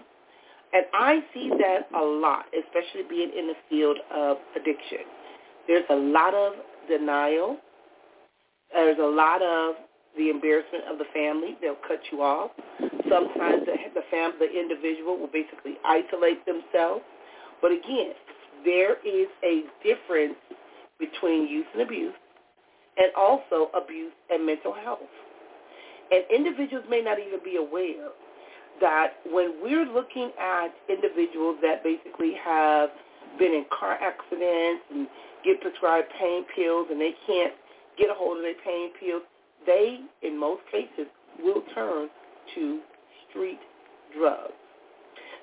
[0.74, 5.00] And I see that a lot, especially being in the field of addiction.
[5.68, 6.54] There's a lot of
[6.90, 7.58] denial.
[8.74, 9.76] There's a lot of
[10.18, 11.58] the embarrassment of the family.
[11.62, 12.52] They'll cut you off.
[13.10, 17.04] Sometimes the, the family, the individual will basically isolate themselves.
[17.62, 18.14] But again,
[18.66, 20.36] there is a difference
[21.00, 22.14] between use and abuse
[22.98, 25.00] and also abuse and mental health.
[26.12, 28.10] And individuals may not even be aware
[28.82, 32.90] that when we're looking at individuals that basically have
[33.40, 35.08] been in car accidents and
[35.44, 37.54] get prescribed pain pills and they can't
[37.98, 39.24] get a hold of their pain pills,
[39.66, 41.08] they, in most cases,
[41.40, 42.10] will turn
[42.56, 42.80] to
[43.30, 43.60] street
[44.18, 44.54] drugs.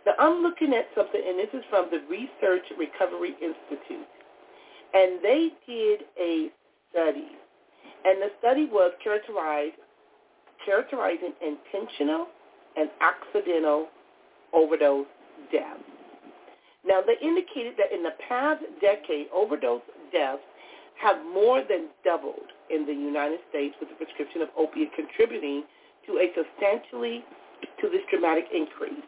[0.07, 4.07] Now, I'm looking at something, and this is from the Research Recovery Institute,
[4.93, 6.51] and they did a
[6.91, 7.29] study,
[8.05, 9.77] and the study was characterized
[10.65, 12.29] characterizing intentional
[12.77, 13.89] and accidental
[14.53, 15.07] overdose
[15.53, 15.83] deaths.
[16.87, 20.43] Now, they indicated that in the past decade, overdose deaths
[21.01, 25.65] have more than doubled in the United States with the prescription of opiate contributing
[26.07, 27.25] to a substantially
[27.81, 29.03] to this dramatic increase.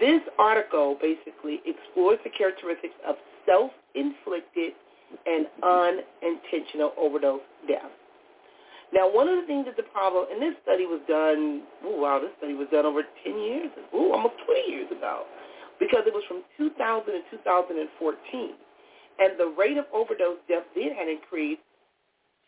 [0.00, 4.72] This article basically explores the characteristics of self-inflicted
[5.26, 7.92] and unintentional overdose deaths.
[8.92, 12.20] Now, one of the things that the problem, and this study was done, oh wow,
[12.20, 15.24] this study was done over 10 years, oh, almost 20 years ago,
[15.80, 18.52] because it was from 2000 to 2014.
[19.18, 21.64] And the rate of overdose deaths then had increased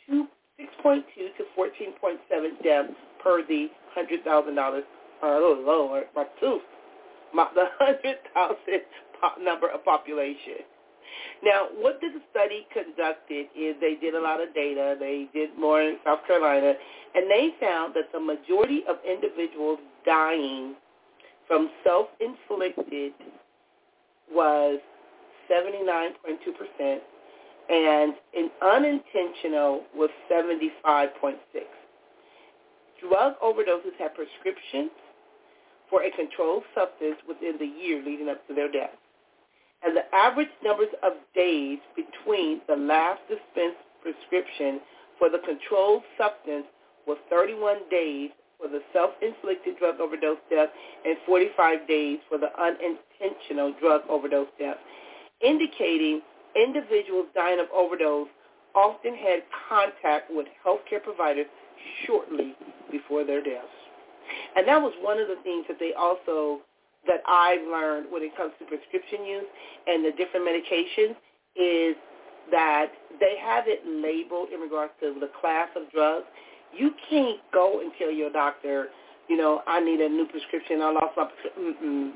[0.07, 0.29] to
[0.61, 2.93] 6.2 to 14.7 deaths
[3.23, 4.83] per the $100,000, uh,
[5.23, 6.63] oh Lord, my tooth,
[7.33, 8.85] my, the 100,000
[9.41, 10.69] number of population.
[11.43, 14.97] Now, what this study conducted is they did a lot of data.
[14.99, 16.75] They did more in South Carolina,
[17.15, 20.75] and they found that the majority of individuals dying
[21.47, 23.13] from self-inflicted
[24.33, 24.81] was
[25.51, 26.99] 79.2%,
[27.69, 31.35] and in unintentional was 75.6.
[33.01, 34.91] Drug overdoses had prescriptions
[35.91, 38.97] for a controlled substance within the year leading up to their death
[39.85, 44.81] and the average numbers of days between the last dispensed prescription
[45.19, 46.67] for the controlled substance
[47.07, 50.71] was 31 days for the self-inflicted drug overdose death
[51.05, 54.77] and 45 days for the unintentional drug overdose death,
[55.41, 56.23] indicating
[56.57, 58.29] individuals dying of overdose
[58.75, 61.47] often had contact with healthcare providers
[62.07, 62.55] shortly
[62.91, 63.67] before their deaths.
[64.57, 66.61] And that was one of the things that they also
[67.07, 69.49] that I've learned when it comes to prescription use
[69.87, 71.17] and the different medications
[71.57, 71.97] is
[72.51, 76.27] that they have it labeled in regards to the class of drugs.
[76.77, 78.89] You can't go and tell your doctor,
[79.29, 80.83] you know, I need a new prescription.
[80.83, 82.13] I lost my prescription.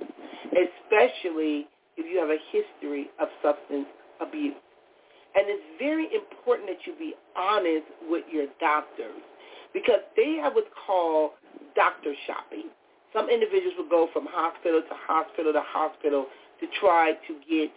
[0.53, 1.67] Especially
[1.97, 3.87] if you have a history of substance
[4.21, 4.55] abuse.
[5.35, 9.23] And it's very important that you be honest with your doctors
[9.73, 11.33] because they have what's called
[11.77, 12.71] doctor shopping
[13.13, 16.27] some individuals will go from hospital to hospital to hospital
[16.61, 17.71] to try to get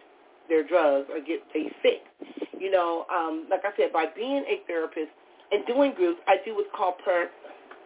[0.50, 2.12] their drugs or get they fixed.
[2.60, 5.10] You know, um, like I said, by being a therapist
[5.52, 7.30] and doing groups, I do what's called per-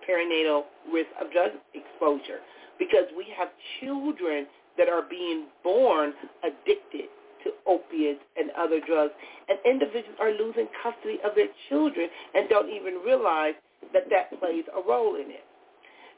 [0.09, 2.39] perinatal risk of drug exposure
[2.77, 7.09] because we have children that are being born addicted
[7.45, 9.13] to opiates and other drugs,
[9.47, 13.53] and individuals are losing custody of their children and don't even realize
[13.93, 15.44] that that plays a role in it.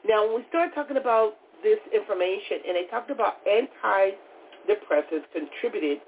[0.06, 5.98] Now, when we start talking about this information, and they talked about antidepressants contributed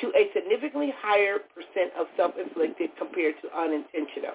[0.00, 4.34] to a significantly higher percent of self-inflicted compared to unintentional.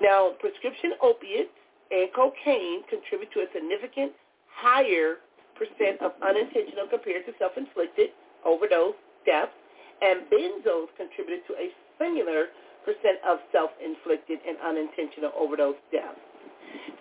[0.00, 1.52] Now, prescription opiates
[1.90, 4.12] and cocaine contribute to a significant
[4.48, 5.20] higher
[5.54, 8.10] percent of unintentional compared to self-inflicted
[8.44, 9.52] overdose deaths,
[10.00, 11.70] and benzos contributed to a
[12.00, 12.46] similar
[12.84, 16.18] percent of self-inflicted and unintentional overdose deaths.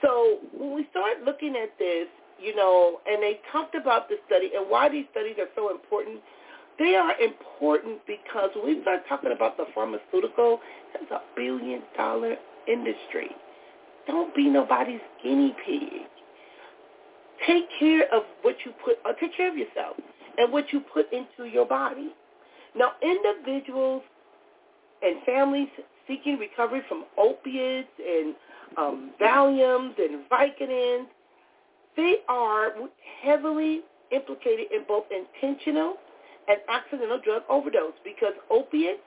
[0.02, 2.08] So when we start looking at this,
[2.40, 6.20] you know, and they talked about the study and why these studies are so important,
[6.80, 10.60] they are important because when we start talking about the pharmaceutical,
[10.96, 12.36] it's a billion dollar
[12.68, 13.30] industry.
[14.08, 16.08] Don't be nobody's guinea pig.
[17.46, 19.96] Take care of what you put, or uh, take care of yourself
[20.38, 22.14] and what you put into your body.
[22.76, 24.04] Now, individuals
[25.02, 25.70] and families
[26.08, 28.36] seeking recovery from opiates and
[28.78, 31.06] um, Valiums and Vicodins,
[31.98, 32.74] they are
[33.22, 33.82] heavily
[34.12, 35.96] implicated in both intentional
[36.48, 39.02] and accidental drug overdose because opiates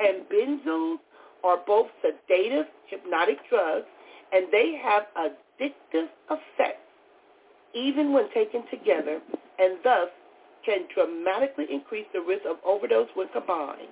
[0.00, 0.96] and benzos
[1.44, 3.86] are both sedative hypnotic drugs
[4.32, 6.78] and they have addictive effects
[7.74, 9.20] even when taken together
[9.58, 10.08] and thus
[10.64, 13.88] can dramatically increase the risk of overdose when combined.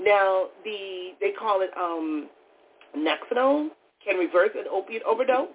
[0.00, 2.28] Now, the they call it um,
[4.04, 5.48] can reverse an opiate overdose.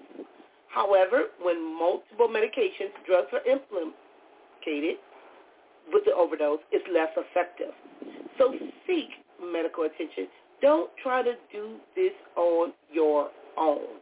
[0.69, 4.97] However, when multiple medications, drugs are implicated
[5.91, 7.73] with the overdose, it's less effective.
[8.37, 8.53] So
[8.85, 9.09] seek
[9.41, 10.27] medical attention.
[10.61, 13.99] Don't try to do this on your own.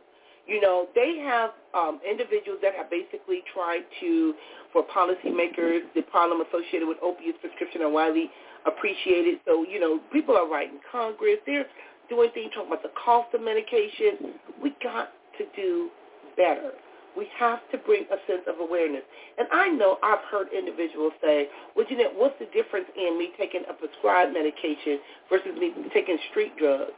[0.48, 4.34] You know, they have um, individuals that have basically tried to,
[4.72, 8.32] for policymakers, the problem associated with opiate prescription are widely
[8.68, 9.40] appreciated.
[9.46, 11.38] So, you know, people are writing Congress.
[11.46, 11.66] They're
[12.10, 14.36] doing things, talking about the cost of medication.
[14.62, 15.90] We got to do
[16.36, 16.72] better.
[17.18, 19.02] We have to bring a sense of awareness.
[19.40, 23.64] And I know I've heard individuals say, well, Jeanette, what's the difference in me taking
[23.68, 26.92] a prescribed medication versus me taking street drugs?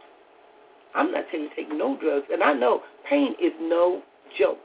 [0.93, 2.25] I'm not telling you to take no drugs.
[2.33, 4.01] And I know pain is no
[4.37, 4.57] joke.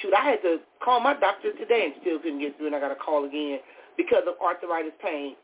[0.00, 2.80] Shoot, I had to call my doctor today and still couldn't get through, and I
[2.80, 3.58] got to call again
[3.96, 5.36] because of arthritis pain.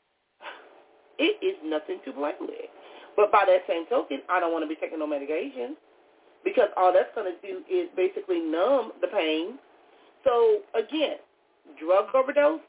[1.18, 2.70] It is nothing to play with.
[3.16, 5.76] But by that same token, I don't want to be taking no medication
[6.44, 9.58] because all that's going to do is basically numb the pain
[10.24, 11.16] So again,
[11.80, 12.60] drug overdose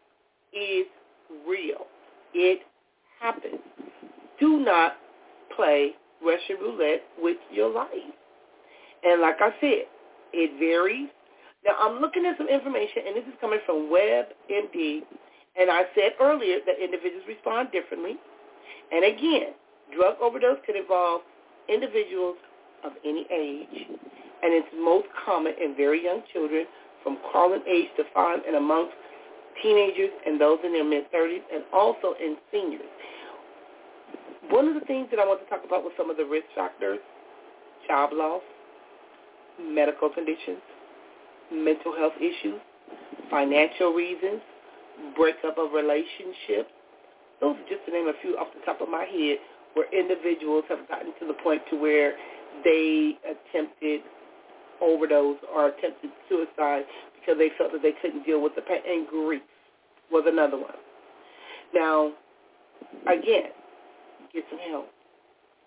[0.53, 0.85] is
[1.47, 1.87] real.
[2.33, 2.61] It
[3.21, 3.59] happens.
[4.39, 4.97] Do not
[5.55, 5.91] play
[6.25, 7.89] Russian roulette with your life.
[9.03, 9.85] And like I said,
[10.33, 11.09] it varies.
[11.65, 15.01] Now I'm looking at some information, and this is coming from WebMD,
[15.59, 18.17] and I said earlier that individuals respond differently.
[18.91, 19.53] And again,
[19.95, 21.21] drug overdose can involve
[21.67, 22.37] individuals
[22.83, 23.87] of any age,
[24.43, 26.65] and it's most common in very young children
[27.03, 28.93] from crawling age to five and amongst
[29.61, 32.81] teenagers and those in their mid-30s, and also in seniors.
[34.49, 36.47] One of the things that I want to talk about was some of the risk
[36.55, 36.99] factors,
[37.87, 38.41] job loss,
[39.61, 40.61] medical conditions,
[41.51, 42.59] mental health issues,
[43.29, 44.41] financial reasons,
[45.15, 46.71] breakup of relationships.
[47.41, 49.37] Those are just to name a few off the top of my head
[49.73, 52.13] where individuals have gotten to the point to where
[52.63, 54.01] they attempted
[54.81, 56.83] overdose or attempted suicide
[57.15, 59.41] because they felt that they couldn't deal with the pain and grief
[60.11, 60.75] was another one.
[61.73, 62.11] Now,
[63.07, 63.51] again,
[64.33, 64.87] get some help.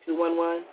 [0.07, 0.65] 211,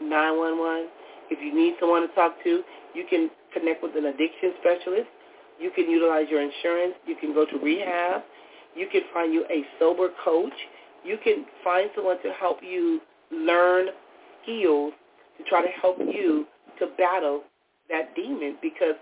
[0.00, 0.88] 911.
[1.30, 2.62] If you need someone to talk to,
[2.94, 5.08] you can connect with an addiction specialist.
[5.60, 6.94] You can utilize your insurance.
[7.06, 8.22] You can go to rehab.
[8.74, 10.52] You can find you a sober coach.
[11.04, 13.00] You can find someone to help you
[13.30, 13.88] learn
[14.42, 14.92] skills
[15.38, 16.46] to try to help you
[16.78, 17.42] to battle
[17.90, 18.94] that demon because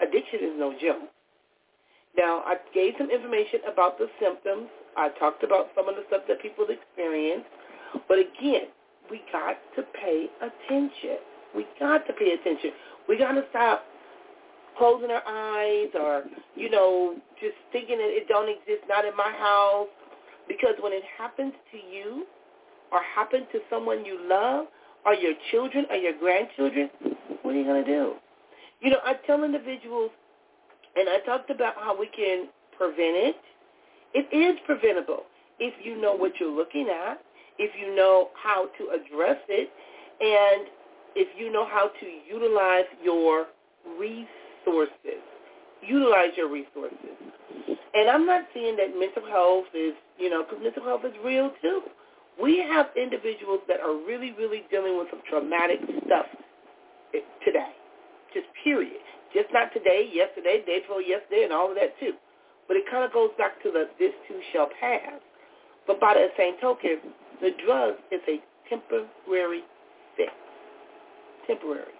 [0.00, 1.10] addiction is no joke.
[2.16, 4.68] Now, I gave some information about the symptoms.
[4.96, 7.44] I talked about some of the stuff that people experience.
[8.08, 8.70] But again,
[9.10, 11.18] we got to pay attention.
[11.54, 12.70] We got to pay attention.
[13.08, 13.84] We got to stop
[14.76, 19.32] closing our eyes or, you know, just thinking that it don't exist, not in my
[19.38, 19.88] house.
[20.46, 22.26] Because when it happens to you
[22.92, 24.66] or happens to someone you love
[25.06, 26.90] or your children or your grandchildren,
[27.42, 28.12] what are you going to do?
[28.80, 30.10] You know, I tell individuals,
[30.96, 33.36] and I talked about how we can prevent it.
[34.12, 35.24] It is preventable
[35.58, 37.20] if you know what you're looking at,
[37.58, 39.70] if you know how to address it,
[40.20, 40.68] and
[41.16, 43.46] if you know how to utilize your
[43.98, 44.28] resources.
[45.86, 47.16] Utilize your resources.
[47.94, 51.52] And I'm not saying that mental health is, you know, because mental health is real
[51.62, 51.82] too.
[52.40, 56.26] We have individuals that are really, really dealing with some traumatic stuff
[57.44, 57.70] today.
[58.32, 58.98] Just period.
[59.32, 62.14] Just not today, yesterday, day before yesterday, and all of that too.
[62.66, 65.20] But it kind of goes back to the this too shall pass.
[65.86, 66.98] But by that same token,
[67.40, 69.62] the drug is a temporary
[70.16, 70.32] fix.
[71.46, 71.92] Temporary.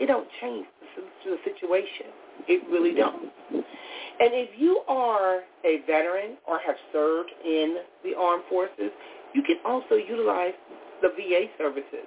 [0.00, 2.06] It don't change the, situation.
[2.46, 3.30] It really don't.
[3.52, 8.90] And if you are a veteran or have served in the armed forces,
[9.34, 10.54] you can also utilize
[11.02, 12.06] the VA services.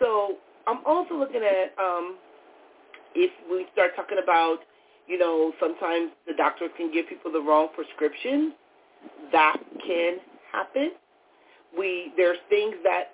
[0.00, 2.16] So I'm also looking at um,
[3.14, 4.58] if we start talking about,
[5.06, 8.54] you know, sometimes the doctors can give people the wrong prescription.
[9.32, 9.56] That
[9.86, 10.18] can
[10.52, 10.92] happen.
[11.76, 13.12] We there's things that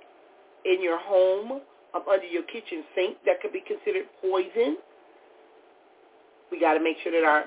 [0.65, 1.61] in your home
[1.95, 4.79] up under your kitchen sink that could be considered poison.
[6.51, 7.45] We got to make sure that our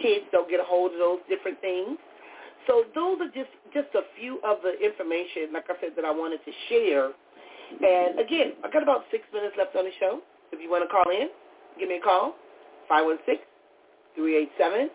[0.00, 1.98] kids don't get a hold of those different things.
[2.66, 6.10] So those are just just a few of the information, like I said, that I
[6.10, 7.10] wanted to share.
[7.70, 10.20] And again, I got about six minutes left on the show.
[10.52, 11.28] If you want to call in,
[11.78, 12.34] give me a call,
[12.88, 13.40] five one six
[14.14, 14.90] three eight seven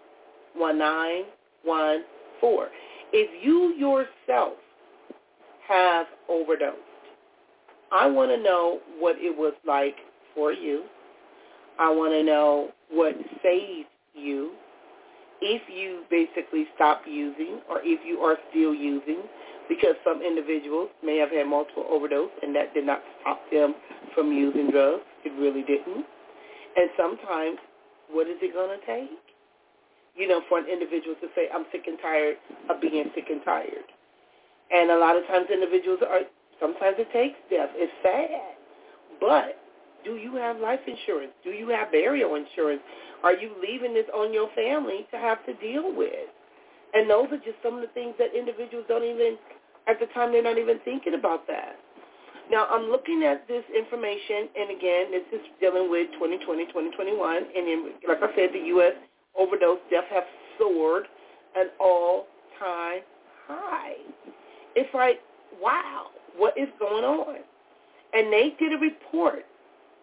[0.56, 1.24] one nine
[1.64, 2.04] one
[2.40, 2.70] four.
[3.14, 4.54] If you yourself
[5.68, 6.78] have overdosed,
[7.92, 9.96] I want to know what it was like
[10.34, 10.84] for you.
[11.80, 14.52] I want to know what saved you
[15.42, 19.24] if you basically stop using or if you are still using
[19.68, 23.74] because some individuals may have had multiple overdose and that did not stop them
[24.14, 25.04] from using drugs.
[25.26, 26.06] It really didn't.
[26.76, 27.58] And sometimes,
[28.12, 29.20] what is it going to take?
[30.16, 32.36] You know, for an individual to say, I'm sick and tired
[32.70, 33.88] of being sick and tired.
[34.72, 36.28] And a lot of times individuals are,
[36.62, 37.70] sometimes it takes death.
[37.76, 38.56] It's sad.
[39.20, 39.58] But
[40.06, 41.34] do you have life insurance?
[41.44, 42.82] Do you have burial insurance?
[43.24, 46.30] Are you leaving this on your family to have to deal with?
[46.94, 49.38] And those are just some of the things that individuals don't even,
[49.88, 51.76] at the time, they're not even thinking about that.
[52.50, 57.68] Now, I'm looking at this information, and again, this is dealing with 2020, 2021, and
[57.68, 58.94] in, like I said, the U.S.
[59.40, 60.26] overdose deaths have
[60.60, 61.06] soared
[61.56, 63.02] an all-time
[63.48, 63.96] high.
[64.76, 65.22] It's like,
[65.62, 66.08] wow,
[66.38, 67.38] what is going on?
[68.14, 69.46] And they did a report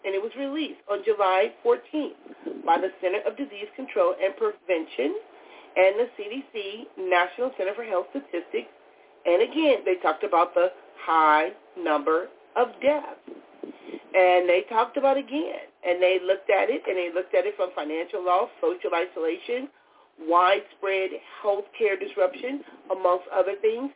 [0.04, 5.18] and it was released on July 14th by the Center of Disease Control and Prevention
[5.76, 8.70] and the CDC, National Center for Health Statistics.
[9.26, 10.72] And again, they talked about the
[11.04, 13.20] high number of deaths.
[14.14, 17.54] And they talked about again, and they looked at it, and they looked at it
[17.56, 19.68] from financial loss, social isolation,
[20.20, 21.10] widespread
[21.42, 23.90] health care disruption, amongst other things,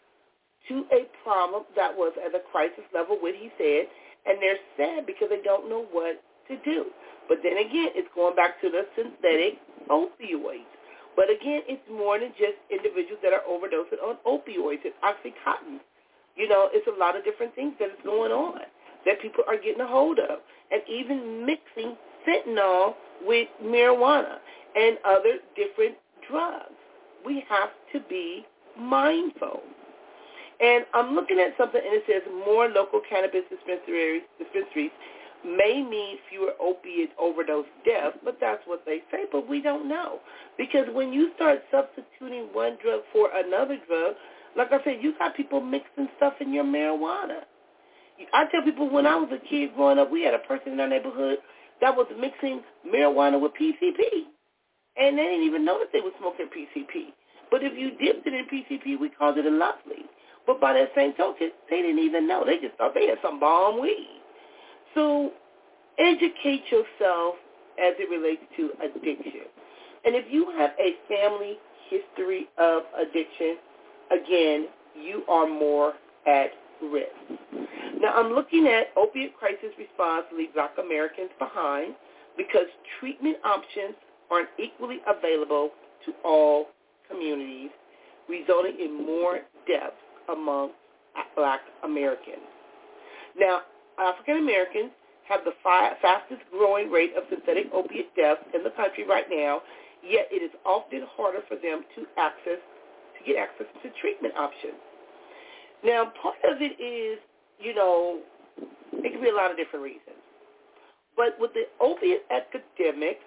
[0.68, 3.86] to a problem that was at a crisis level, what he said,
[4.26, 6.86] and they're sad because they don't know what to do.
[7.28, 9.58] But then again, it's going back to the synthetic
[9.90, 10.70] opioids.
[11.16, 14.84] But again, it's more than just individuals that are overdosing on opioids.
[14.84, 15.80] It's Oxycontin.
[16.36, 18.60] You know, it's a lot of different things that is going on
[19.04, 20.38] that people are getting a hold of.
[20.70, 21.96] And even mixing
[22.26, 22.94] fentanyl
[23.26, 24.38] with marijuana
[24.74, 25.96] and other different
[26.30, 26.72] drugs.
[27.26, 28.46] We have to be
[28.78, 29.60] mindful.
[30.62, 34.92] And I'm looking at something and it says more local cannabis dispensaries, dispensaries
[35.44, 40.20] may mean fewer opiate overdose deaths, but that's what they say, but we don't know.
[40.56, 44.14] Because when you start substituting one drug for another drug,
[44.56, 47.40] like I said, you got people mixing stuff in your marijuana.
[48.32, 50.80] I tell people when I was a kid growing up, we had a person in
[50.80, 51.38] our neighborhood
[51.80, 54.30] that was mixing marijuana with PCP.
[54.96, 57.12] And they didn't even know that they were smoking PCP.
[57.50, 60.06] But if you dipped it in PCP, we called it a lovely.
[60.47, 62.45] But by that same token, they didn't even know.
[62.45, 64.20] They just thought they had some bomb weed.
[64.95, 65.32] So
[65.99, 67.36] educate yourself
[67.78, 69.47] as it relates to addiction.
[70.05, 73.57] And if you have a family history of addiction,
[74.11, 74.66] again,
[75.01, 75.95] you are more
[76.26, 76.51] at
[76.82, 77.09] risk.
[78.01, 81.95] Now, I'm looking at opiate crisis response leave black Americans behind
[82.36, 82.66] because
[82.99, 83.95] treatment options
[84.30, 85.70] aren't equally available
[86.07, 86.66] to all
[87.09, 87.70] communities,
[88.28, 89.95] resulting in more deaths
[90.28, 90.70] among
[91.36, 92.46] black Americans.
[93.38, 93.60] Now,
[93.98, 94.90] African Americans
[95.28, 99.62] have the fi- fastest growing rate of synthetic opiate deaths in the country right now,
[100.02, 104.78] yet it is often harder for them to access to get access to treatment options.
[105.84, 107.18] Now, part of it is,
[107.58, 108.20] you know,
[108.92, 110.18] it can be a lot of different reasons.
[111.16, 113.18] But with the opiate epidemic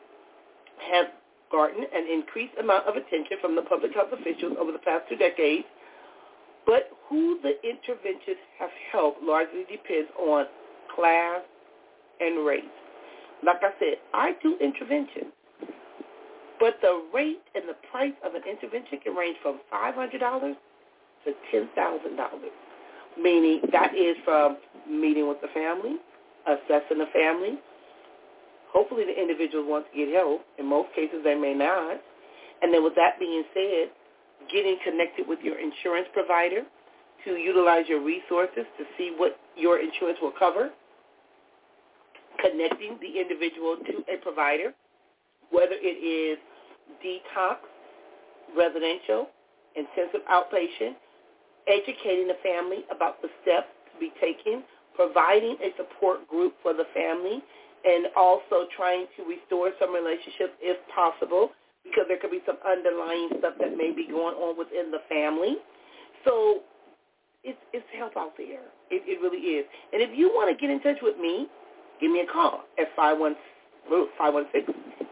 [0.91, 1.07] has
[1.51, 5.15] garnered an increased amount of attention from the public health officials over the past two
[5.15, 5.65] decades,
[6.66, 10.45] but who the interventions have helped largely depends on
[10.95, 11.41] class,
[12.20, 12.63] and race.
[13.43, 15.32] Like I said, I do intervention,
[16.59, 20.55] but the rate and the price of an intervention can range from $500
[21.26, 22.28] to $10,000,
[23.22, 24.57] meaning that is from
[24.89, 25.97] meeting with the family,
[26.47, 27.59] assessing the family.
[28.72, 30.41] Hopefully the individual wants to get help.
[30.57, 31.99] In most cases, they may not.
[32.61, 33.89] And then with that being said,
[34.51, 36.61] getting connected with your insurance provider
[37.25, 40.69] to utilize your resources to see what your insurance will cover
[42.39, 44.73] connecting the individual to a provider,
[45.51, 46.38] whether it is
[47.03, 47.57] detox,
[48.55, 49.27] residential,
[49.75, 50.95] intensive outpatient,
[51.67, 54.63] educating the family about the steps to be taken,
[54.95, 57.41] providing a support group for the family,
[57.86, 61.49] and also trying to restore some relationships if possible
[61.86, 65.57] because there could be some underlying stuff that may be going on within the family.
[66.25, 66.65] So
[67.45, 68.65] it's, it's help out there.
[68.89, 69.65] It, it really is.
[69.93, 71.47] And if you want to get in touch with me,
[72.01, 73.39] give me a call at 516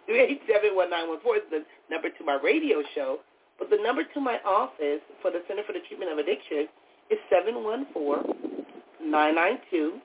[0.05, 3.19] 387 is the number to my radio show.
[3.59, 6.67] But the number to my office for the Center for the Treatment of Addiction
[7.09, 7.19] is
[9.01, 10.01] 714-992-1677.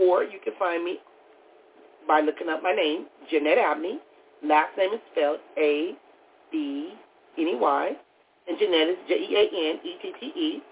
[0.00, 0.98] Or you can find me
[2.08, 4.00] by looking up my name, Jeanette Abney.
[4.44, 5.96] Last name is spelled A-B-N-E-Y.
[8.48, 10.62] And Jeanette is J-E-A-N-E-T-T-E.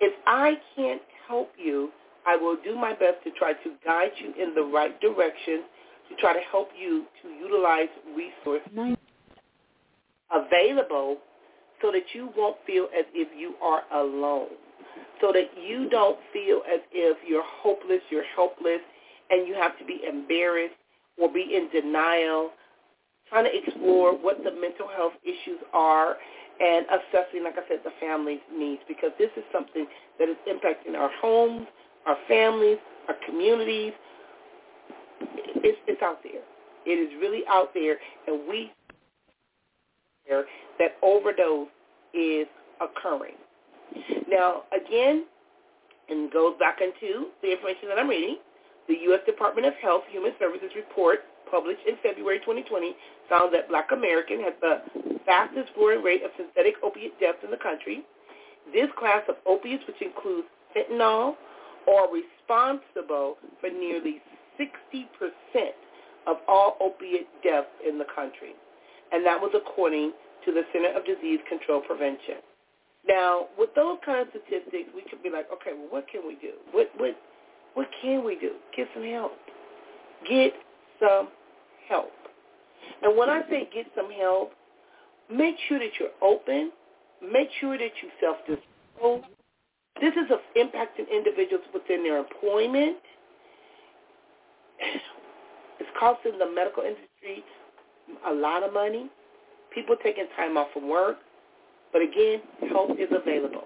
[0.00, 1.90] If I can't help you
[2.26, 5.62] I will do my best to try to guide you in the right direction
[6.10, 8.96] to try to help you to utilize resources
[10.32, 11.18] available
[11.80, 14.48] so that you won't feel as if you are alone,
[15.20, 18.80] so that you don't feel as if you're hopeless, you're helpless,
[19.30, 20.74] and you have to be embarrassed
[21.20, 22.50] or be in denial,
[23.28, 26.16] trying to explore what the mental health issues are
[26.60, 29.86] and assessing, like I said, the family's needs because this is something
[30.18, 31.66] that is impacting our homes,
[32.06, 33.92] our families, our communities.
[35.20, 36.42] It's, it's out there.
[36.86, 37.96] It is really out there,
[38.26, 38.70] and we
[40.78, 41.68] that overdose
[42.14, 42.46] is
[42.80, 43.34] occurring.
[44.28, 45.24] Now, again,
[46.08, 48.36] and goes back into the information that I'm reading,
[48.88, 49.20] the U.S.
[49.26, 51.20] Department of Health Human Services report
[51.50, 52.94] published in February 2020
[53.28, 54.82] found that black American has the
[55.24, 58.02] fastest growing rate of synthetic opiate deaths in the country.
[58.72, 61.34] This class of opiates, which includes fentanyl,
[61.88, 64.20] are responsible for nearly
[64.58, 65.06] 60%
[66.26, 68.54] of all opiate deaths in the country.
[69.12, 70.12] And that was according
[70.44, 72.42] to the Center of Disease Control Prevention.
[73.06, 76.34] Now, with those kind of statistics, we could be like, okay, well, what can we
[76.36, 76.58] do?
[76.72, 77.16] What, what,
[77.74, 78.52] what can we do?
[78.76, 79.32] Get some help.
[80.28, 80.54] Get
[81.00, 81.28] some
[81.88, 82.12] help.
[83.02, 84.52] And when I say get some help,
[85.30, 86.72] make sure that you're open.
[87.22, 89.22] Make sure that you self-disclose.
[90.00, 92.96] This is impacting individuals within their employment.
[95.78, 97.44] It's costing the medical industry
[98.26, 99.10] a lot of money.
[99.74, 101.18] People taking time off from work.
[101.92, 102.40] But again,
[102.70, 103.64] help is available.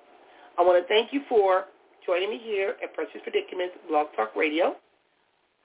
[0.59, 1.67] I want to thank you for
[2.05, 4.77] joining me here at Precious Predicaments Blog Talk Radio.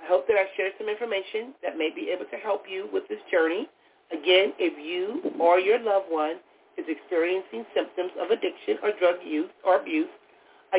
[0.06, 3.08] I hope that I shared some information that may be able to help you with
[3.10, 3.68] this journey.
[4.12, 6.36] Again, if you or your loved one
[6.78, 10.10] is experiencing symptoms of addiction or drug use or abuse,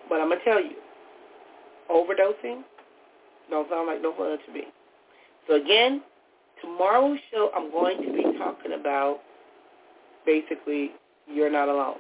[0.09, 0.77] but I'm going to tell you,
[1.91, 2.63] overdosing
[3.51, 4.65] don't sound like no fun to me.
[5.47, 6.03] So again,
[6.61, 9.21] tomorrow's show I'm going to be talking about
[10.27, 10.93] basically
[11.27, 11.99] you're not alone.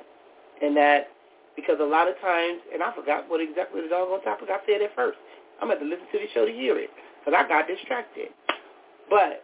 [0.62, 1.08] And that
[1.56, 4.82] because a lot of times, and I forgot what exactly the doggone topic I said
[4.82, 5.18] at first.
[5.60, 8.28] I'm going to listen to the show to hear it because I got distracted.
[9.10, 9.42] But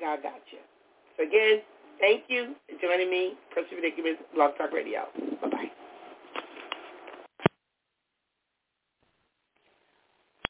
[0.00, 0.58] God got you.
[1.16, 1.60] So again,
[2.00, 5.04] thank you for joining me, Precious Predicaments Blog Talk Radio.
[5.42, 5.79] Bye-bye.